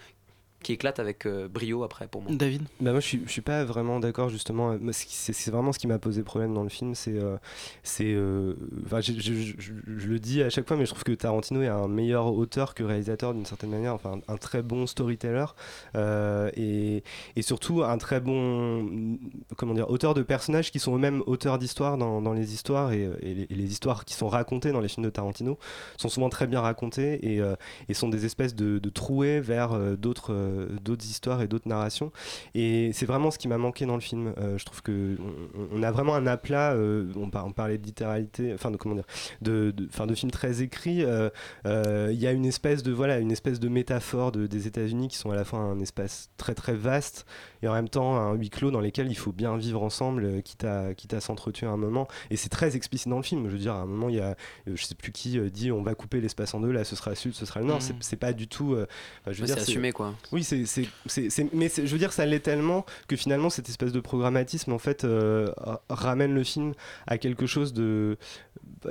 [0.66, 2.32] qui éclate avec euh, brio après pour moi.
[2.34, 5.78] David bah moi je suis, je suis pas vraiment d'accord justement qui- c'est vraiment ce
[5.78, 7.36] qui m'a posé problème dans le film c'est euh,
[7.84, 8.54] c'est euh,
[8.84, 11.12] enfin je, je- je- je- je le dis à chaque fois mais je trouve que
[11.12, 14.88] Tarantino est un meilleur auteur que réalisateur d'une certaine manière enfin un, un très bon
[14.88, 15.46] storyteller
[15.94, 17.04] euh, et,
[17.36, 19.18] et surtout un très bon
[19.56, 23.08] comment dire auteur de personnages qui sont eux-mêmes auteurs d'histoires dans, dans les histoires et,
[23.20, 25.58] et les, et les histoires qui sont racontées dans les films de Tarantino
[25.96, 27.54] sont souvent très bien racontées et, euh,
[27.88, 31.68] et sont des espèces de, de trouées vers euh, d'autres euh, d'autres histoires et d'autres
[31.68, 32.10] narrations.
[32.54, 34.32] Et c'est vraiment ce qui m'a manqué dans le film.
[34.38, 35.16] Euh, je trouve que
[35.54, 38.76] on, on a vraiment un aplat euh, on, par- on parlait de littéralité enfin de
[38.76, 39.04] comment dire
[39.42, 41.28] de de, enfin, de films très écrits euh,
[41.66, 45.08] euh, il y a une espèce de voilà une espèce de métaphore de, des États-Unis
[45.08, 47.26] qui sont à la fois un espace très très vaste
[47.62, 50.40] et en même temps un huis clos dans lesquels il faut bien vivre ensemble euh,
[50.40, 52.06] quitte à quitte à s'entretuer à un moment.
[52.30, 53.46] Et c'est très explicite dans le film.
[53.46, 54.36] Je veux dire à un moment il y a
[54.68, 56.96] euh, je sais plus qui euh, dit on va couper l'espace en deux là ce
[56.96, 57.80] sera le sud ce sera le nord.
[57.80, 57.96] Mhm.
[58.00, 58.86] c'est pas du tout euh,
[59.22, 60.14] enfin, je veux Ouais, dire c'est assumé, quoi.
[60.32, 64.00] oui c'est c'est- mais je veux dire ça l'est tellement que finalement cette espèce de
[64.00, 66.72] programmatisme en fait euh, ra- ramène le film
[67.06, 68.16] à quelque chose de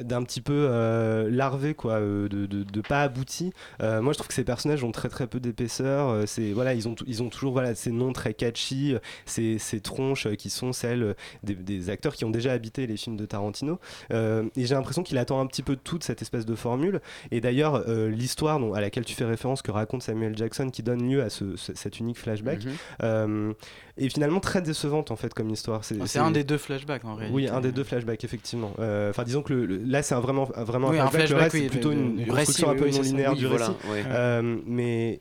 [0.02, 3.52] d'un petit peu euh, larvé quoi euh, de, de, de pas abouti.
[3.82, 6.88] Euh, moi je trouve que ces personnages ont très très peu d'épaisseur c'est voilà ils
[6.88, 8.96] ont ils ont toujours voilà ces noms très catchy
[9.26, 13.16] ces, ces tronches qui sont celles des, des acteurs qui ont déjà habité les films
[13.18, 13.80] de Tarantino.
[14.12, 17.02] Euh, et j'ai l'impression qu'il attend un petit peu de toute cette espèce de formule.
[17.32, 21.22] Et d'ailleurs l'histoire à laquelle tu fais référence que raconte Samuel Jackson qui donne lieu
[21.22, 22.66] à ce, ce- cet unique flashback
[23.02, 23.54] Mhm.
[23.98, 25.84] Est finalement très décevante en fait comme histoire.
[25.84, 27.36] C'est un des deux flashbacks, en réalité.
[27.36, 28.74] oui un des deux flashbacks effectivement.
[28.80, 31.10] Euh, enfin disons que le- le- là c'est un vraiment un- vraiment Oui, un un
[31.10, 33.48] flashback, le flashback, reste oui, c'est plutôt une construction récit, un peu non linéaire du
[33.48, 33.72] récit.
[34.08, 35.20] Euh, mais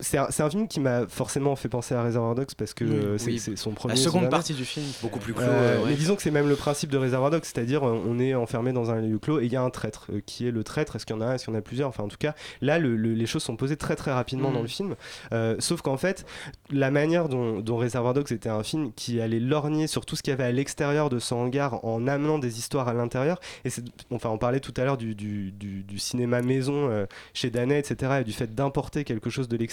[0.00, 3.18] c'est un, film qui m'a forcément fait penser à Reservoir Dogs parce que Oui, euh,
[3.18, 3.56] c'est oui.
[3.56, 3.96] son La premier.
[3.96, 4.28] seconde Zoolander.
[4.30, 5.90] partie du film, beaucoup plus clos, Euh, ouais.
[5.90, 8.72] Mais disons que c'est même le principe de Reservoir Dogs, c'est-à-dire euh, on est enfermé
[8.72, 10.06] dans un lieu clos et il y a un traître.
[10.12, 11.34] euh, qui est le traître Est-ce qu'il y en a un?
[11.34, 11.88] Est-ce qu'il y en a plusieurs?
[11.88, 14.62] Enfin, en tout cas, là, le- le- les choses sont posées très très rapidement dans
[14.62, 14.94] le film.
[15.32, 16.24] Euh, sauf qu'en fait,
[16.70, 20.22] la manière dont, dont Reservoir Dogs était un film qui allait lorgner sur tout ce
[20.22, 23.40] qu'il y avait à l'extérieur de son hangar en amenant des histoires à l'intérieur.
[23.64, 27.06] Et c'est, enfin, on parlait tout à l'heure du, du- du- du cinéma maison euh,
[27.34, 28.18] chez Danet, etc.
[28.20, 29.67] Et du fait d'importer quelque chose de l'extérieur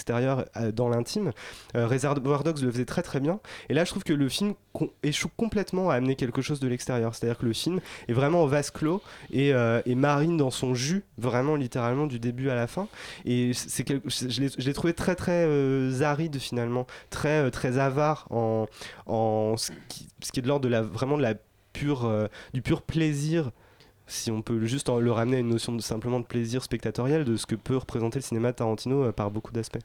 [0.56, 1.32] euh, dans l'intime.
[1.76, 3.40] Euh, Reservoir Dogs le faisait très très bien.
[3.68, 4.54] Et là, je trouve que le film
[5.02, 7.14] échoue complètement à amener quelque chose de l'extérieur.
[7.14, 11.04] C'est-à-dire que le film est vraiment en vase clos et, euh, marine dans son jus,
[11.18, 12.88] vraiment littéralement du début à la fin.
[13.24, 18.66] Et c'est quelque- je l'ai- trouvé très très aride finalement, très très avare en,
[19.56, 21.34] ce, qui, est de l'ordre de la vraiment de la
[21.72, 23.50] pure du pur plaisir
[24.06, 27.36] si on peut juste le ramener à une notion de, simplement de plaisir spectatoriel de
[27.36, 29.78] ce que peut représenter le cinéma de Tarantino euh, par beaucoup d'aspects.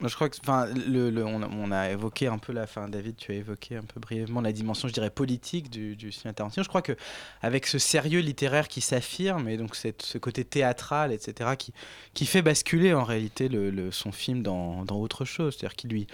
[0.00, 2.88] Je crois que, enfin, le, le- on, a, on a évoqué un peu la fin.
[2.88, 6.34] David, tu as évoqué un peu brièvement la dimension, je dirais, politique du, du cinéma
[6.34, 6.62] Tarantino.
[6.64, 6.96] Je crois que
[7.42, 11.72] avec ce sérieux littéraire qui s'affirme et donc cette, ce côté théâtral, etc., qui,
[12.12, 15.86] qui fait basculer en réalité le, le- son film dans, dans autre chose, c'est-à-dire qui
[15.88, 16.06] lui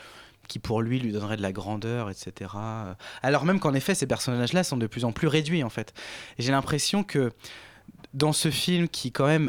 [0.50, 2.50] qui pour lui lui donnerait de la grandeur, etc.
[3.22, 5.94] Alors même qu'en effet, ces personnages-là sont de plus en plus réduits, en fait.
[6.38, 7.32] J'ai l'impression que
[8.14, 9.48] dans ce film qui quand même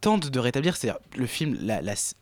[0.00, 1.58] tente de rétablir, c'est le film,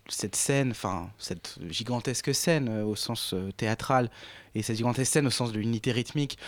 [0.09, 4.11] cette scène, enfin cette gigantesque scène euh, au sens euh, théâtral
[4.55, 6.39] et cette gigantesque scène au sens de l'unité rythmique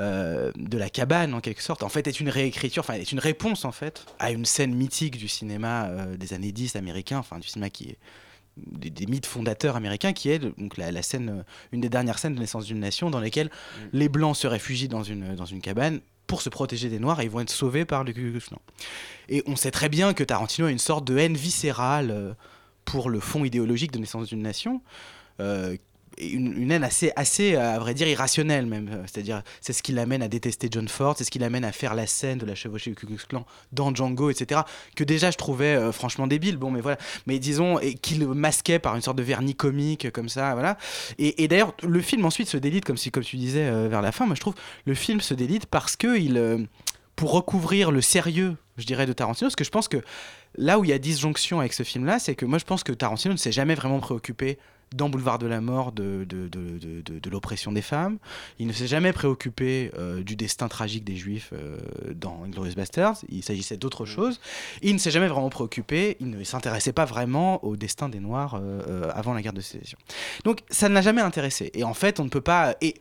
[0.00, 3.20] euh, de la cabane en quelque sorte, en fait est une réécriture, enfin est une
[3.20, 7.46] réponse en fait à une scène mythique du cinéma des années 10 américain, enfin du
[7.46, 7.98] cinéma qui est
[8.56, 11.42] des, des mythes fondateurs américains qui est donc la, la scène euh,
[11.72, 13.50] une des dernières scènes de naissance d'une nation dans lesquelles
[13.92, 17.24] les blancs se réfugient dans une dans une cabane pour se protéger des noirs et
[17.24, 18.38] ils vont être sauvés par le Ku.
[19.28, 22.32] Et on sait très bien que Tarantino a une sorte de haine viscérale euh,
[22.84, 24.80] pour le fond idéologique de naissance d'une nation.
[25.40, 25.76] euh,
[26.18, 28.88] une, haine assez, assez, à vrai dire, irrationnelle même.
[28.92, 31.72] Euh, C'est-à-dire, c'est ce qui l'amène à détester John Ford, c'est ce qui l'amène à
[31.72, 34.62] faire la scène de la chevauchée du Ku Klux Klan dans Django, etc.
[34.96, 36.56] Que déjà je trouvais euh, franchement débile.
[36.56, 36.98] Bon, mais voilà.
[37.26, 40.78] Mais disons, et qu'il masquait par une sorte de vernis comique comme ça, voilà.
[41.18, 44.12] Et, d'ailleurs, le film ensuite se délite, comme, si, comme tu disais euh, vers la
[44.12, 44.26] fin.
[44.26, 44.54] Moi, je trouve
[44.84, 46.58] le film se délite parce que il, euh,
[47.16, 49.98] pour recouvrir le sérieux, je dirais, de Tarantino, parce que je pense que
[50.56, 52.92] là où il y a disjonction avec ce film-là, c'est que moi je pense que
[52.92, 54.58] Tarantino ne s'est jamais vraiment préoccupé
[54.94, 58.18] dans Boulevard de la Mort de, de, de, de- l'oppression des femmes.
[58.58, 61.78] Il ne s'est jamais préoccupé euh, du destin tragique des Juifs euh,
[62.14, 63.24] dans Inglourious Basterds.
[63.28, 64.40] Il s'agissait d'autre chose.
[64.82, 68.54] Il ne s'est jamais vraiment préoccupé, il ne s'intéressait pas vraiment au destin des Noirs
[68.54, 69.98] euh, euh, avant la guerre de sécession.
[70.44, 71.70] Donc ça ne l'a jamais intéressé.
[71.74, 72.76] Et en fait, on ne peut pas...
[72.80, 72.94] Et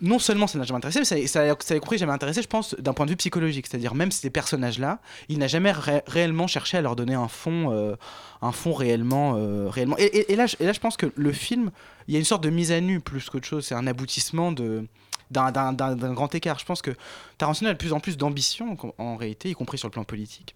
[0.00, 2.46] non seulement ça n'a jamais intéressé, mais ça, ça, ça a compris jamais intéressé, je
[2.48, 3.66] pense, d'un point de vue psychologique.
[3.66, 7.72] C'est-à-dire même ces personnages-là, il n'a jamais ré- réellement cherché à leur donner un fond,
[7.72, 7.96] euh,
[8.42, 9.96] un fond réellement, euh, réellement.
[9.98, 11.70] Et, là, et là, je pense que le film,
[12.08, 13.64] il y a une sorte de mise à nu plus qu'autre chose.
[13.66, 14.84] C'est un aboutissement d'un-
[15.30, 16.58] grand écart.
[16.58, 16.92] Je pense que
[17.38, 20.54] Tarantino a de plus en plus d'ambition en réalité, y compris sur le plan politique.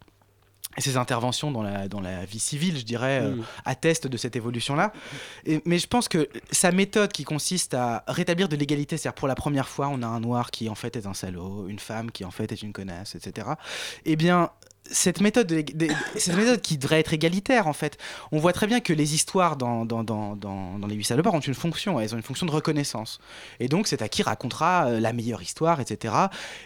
[0.78, 3.44] Ses interventions dans la, dans la vie civile, je dirais, euh, Mm.
[3.64, 4.92] attestent de cette évolution-là.
[5.64, 9.34] Mais je pense que sa méthode qui consiste à rétablir de l'égalité, c'est-à-dire pour la
[9.34, 12.24] première fois, on a un noir qui en fait est un salaud, une femme qui
[12.24, 13.48] en fait est une connasse, etc.
[14.04, 14.50] Eh bien,
[14.84, 15.52] cette méthode,
[16.16, 17.96] cette méthode qui devrait être égalitaire, en fait,
[18.32, 21.40] on voit très bien que les histoires dans, dans, dans, dans, Les Huit Salopards ont
[21.40, 23.20] une fonction, elles ont une fonction de reconnaissance.
[23.60, 26.14] Et donc, c'est à qui racontera euh, la meilleure histoire, etc.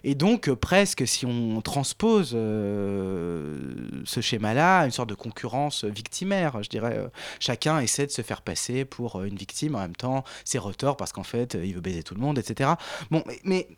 [0.04, 3.58] Et donc, euh, presque, si on transpose euh,
[4.04, 6.98] ce schéma-là, une sorte de concurrence victimaire, je dirais,
[7.40, 11.12] chacun essaie de se faire passer pour une victime, en même temps, c'est retort parce
[11.12, 12.70] qu'en fait, il veut baiser tout le monde, etc.
[13.10, 13.68] Bon, mais, mais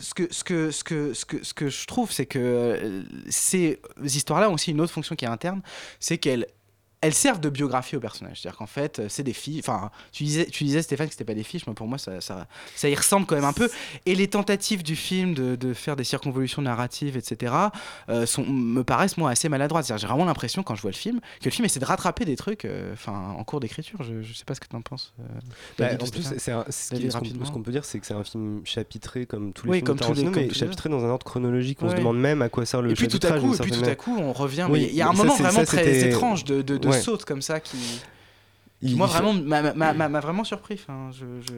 [0.00, 3.02] ce, que, ce, que, ce, que, ce, que, ce que je trouve, c'est que euh,
[3.28, 5.62] ces histoires-là ont aussi une autre fonction qui est interne,
[6.00, 6.46] c'est qu'elles
[7.02, 8.40] elles servent de biographie aux personnages.
[8.40, 9.58] C'est-à-dire qu'en fait, euh, c'est des filles.
[9.58, 12.20] Enfin, tu disais, tu disais Stéphane que c'était pas des fiches, mais pour moi, ça,
[12.20, 13.68] ça, ça y ressemble quand même un peu.
[14.06, 17.52] Et les tentatives du film de, de faire des circonvolutions narratives, etc.,
[18.08, 19.84] euh, sont, me paraissent moi assez maladroites.
[19.84, 22.24] C'est-à-dire, j'ai vraiment l'impression quand je vois le film que le film essaie de rattraper
[22.24, 24.02] des trucs, euh, en cours d'écriture.
[24.02, 25.12] Je, je sais pas ce que tu en penses.
[25.20, 25.24] euh,
[25.78, 26.50] Bah, David ou en plus, c'est ce
[27.50, 29.86] qu'on ce peut dire, c'est que c'est un film chapitré comme tous les Oui, films
[29.88, 31.78] comme tous les- mais chapitré dans un ordre chronologique.
[31.82, 33.70] On se demande même à quoi sert le et puis tout à coup, et puis
[33.72, 34.66] tout à coup, on revient.
[34.70, 36.62] Oui, il y a un moment vraiment très étrange de
[36.92, 37.00] Ouais.
[37.00, 37.76] saute comme ça qui,
[38.82, 40.74] Il- qui, moi il vraiment m'a- vraiment surpris.
[40.82, 41.54] Enfin, je, je-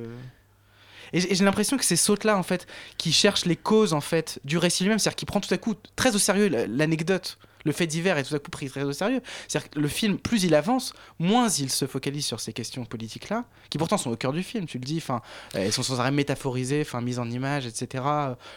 [1.13, 2.67] Et j'ai l'impression que ces sautes-là, en fait,
[2.99, 5.75] qui cherchent les causes en fait du récit lui-même, c'est-à-dire qui prend tout à coup
[5.97, 8.93] très au sérieux la- l'anecdote, le fait divers est tout à coup pris très au
[8.93, 9.21] sérieux.
[9.49, 13.45] C'est-à-dire que le film, plus il avance, moins il se focalise sur ces questions politiques-là,
[13.71, 15.23] qui pourtant sont au cœur du film, tu le dis, enfin,
[15.55, 18.05] elles sont sans arrêt métaphorisées, enfin, mises en image, etc.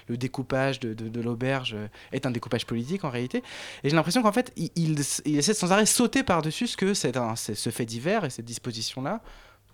[0.08, 1.76] Le découpage de, l'auberge
[2.12, 3.40] est un découpage politique en réalité.
[3.84, 7.18] Et j'ai l'impression qu'en fait, il, essaie de sans arrêt sauter par-dessus ce que c'est
[7.36, 9.22] ce fait divers et cette disposition-là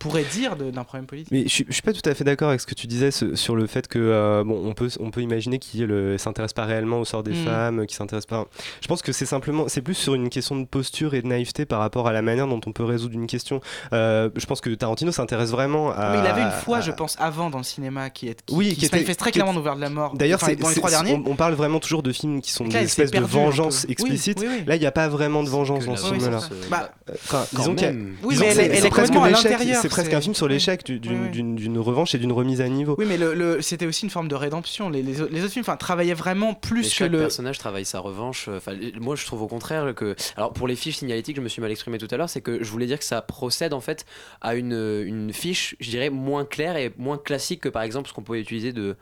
[0.04, 1.32] pourrait dire d'un problème politique.
[1.32, 3.12] Mais je, suis- je suis pas tout à fait d'accord avec ce que tu disais
[3.12, 6.54] ce- sur le fait que euh, bon, on peut on peut imaginer qu'il ne s'intéresse
[6.54, 7.46] pas réellement au sort des Mm.
[7.46, 8.46] femmes, qui s'intéresse pas.
[8.82, 11.66] Je pense que c'est simplement c'est plus sur une question de posture et de naïveté
[11.66, 13.62] par rapport à la manière dont on peut résoudre une question.
[13.94, 16.12] Euh, je pense que Tarantino s'intéresse vraiment à.
[16.12, 18.54] Mais il avait une foi, à- je pense, avant dans le cinéma qui, est, qui,
[18.56, 20.14] Oui, qui qui se était- manifeste très qui clairement Ouvert de la mort.
[20.16, 21.14] D'ailleurs, Enfin, c'est- dans les trois derniers.
[21.26, 23.86] on, on parle vraiment toujours de films qui sont Là, des espèces de vengeance.
[23.88, 24.40] Oui, explicite.
[24.42, 24.64] oui, oui.
[24.66, 26.38] Là, il n'y a pas vraiment de vengeance dans ce film-là.
[26.52, 28.16] euh, Bah, Enfin, quand disons qu'il y a- même.
[28.24, 30.36] Oui, disons mais que elle c'est- est- presque complètement à l'échec- l'intérieur, presque un film
[30.36, 31.78] sur l'échec du- d'une Oui, oui.
[31.78, 32.96] revanche et d'une remise à niveau.
[32.98, 34.90] Oui, mais le, le- c'était aussi une forme de rédemption.
[34.90, 37.20] Les, les, autres- les autres films travaillaient vraiment Mais plus que chaque le.
[37.20, 38.48] personnage travaille sa revanche.
[38.48, 40.16] euh, Enfin, moi, je trouve au contraire que.
[40.38, 42.64] Alors, pour les fiches signalétiques, je me suis mal exprimé tout à l'heure, c'est que
[42.64, 44.06] je voulais dire que ça procède en fait
[44.42, 44.74] à une,
[45.06, 48.42] une fiche, je dirais, moins claire et moins classique que par exemple ce qu'on pouvait
[48.42, 48.96] utiliser de,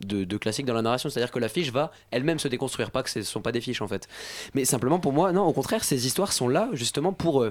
[0.00, 1.08] de, de classique dans la narration.
[1.10, 3.60] C'est-à-dire que la fiche va elle-même se déconstruire, pas que ce ne sont pas des
[3.60, 4.08] fiches en fait.
[4.54, 7.44] Mais simplement pour moi, non, au contraire, ces histoires sont là justement pour.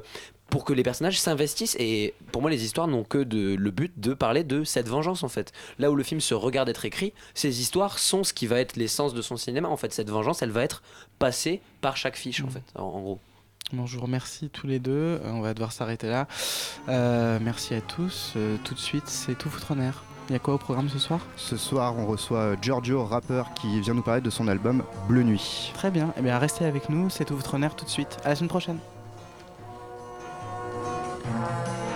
[0.50, 3.94] Pour que les personnages s'investissent et pour moi les histoires n'ont que de, le but
[4.00, 7.14] de parler de cette vengeance en fait là où le film se regarde être écrit
[7.34, 10.42] ces histoires sont ce qui va être l'essence de son cinéma en fait cette vengeance
[10.42, 10.82] elle va être
[11.20, 13.20] passée par chaque fiche en fait en, en gros
[13.72, 15.20] Bon, je vous remercie tous les deux.
[15.24, 16.28] Euh, On va devoir s'arrêter là.
[16.88, 18.34] Euh, merci à tous.
[18.36, 20.04] Euh, tout de suite, c'est tout foutre en air.
[20.28, 21.20] Il y a quoi au programme ce soir?
[21.38, 25.72] Ce soir, on reçoit Giorgio, rappeur, qui vient nous parler de son album Bleu Nuit.
[25.76, 26.14] Très bien.
[26.18, 27.10] Eh bien, restez avec nous.
[27.10, 28.18] C'est tout votre honneur tout de suite.
[28.24, 28.80] À la semaine prochaine.
[31.30, 31.89] Música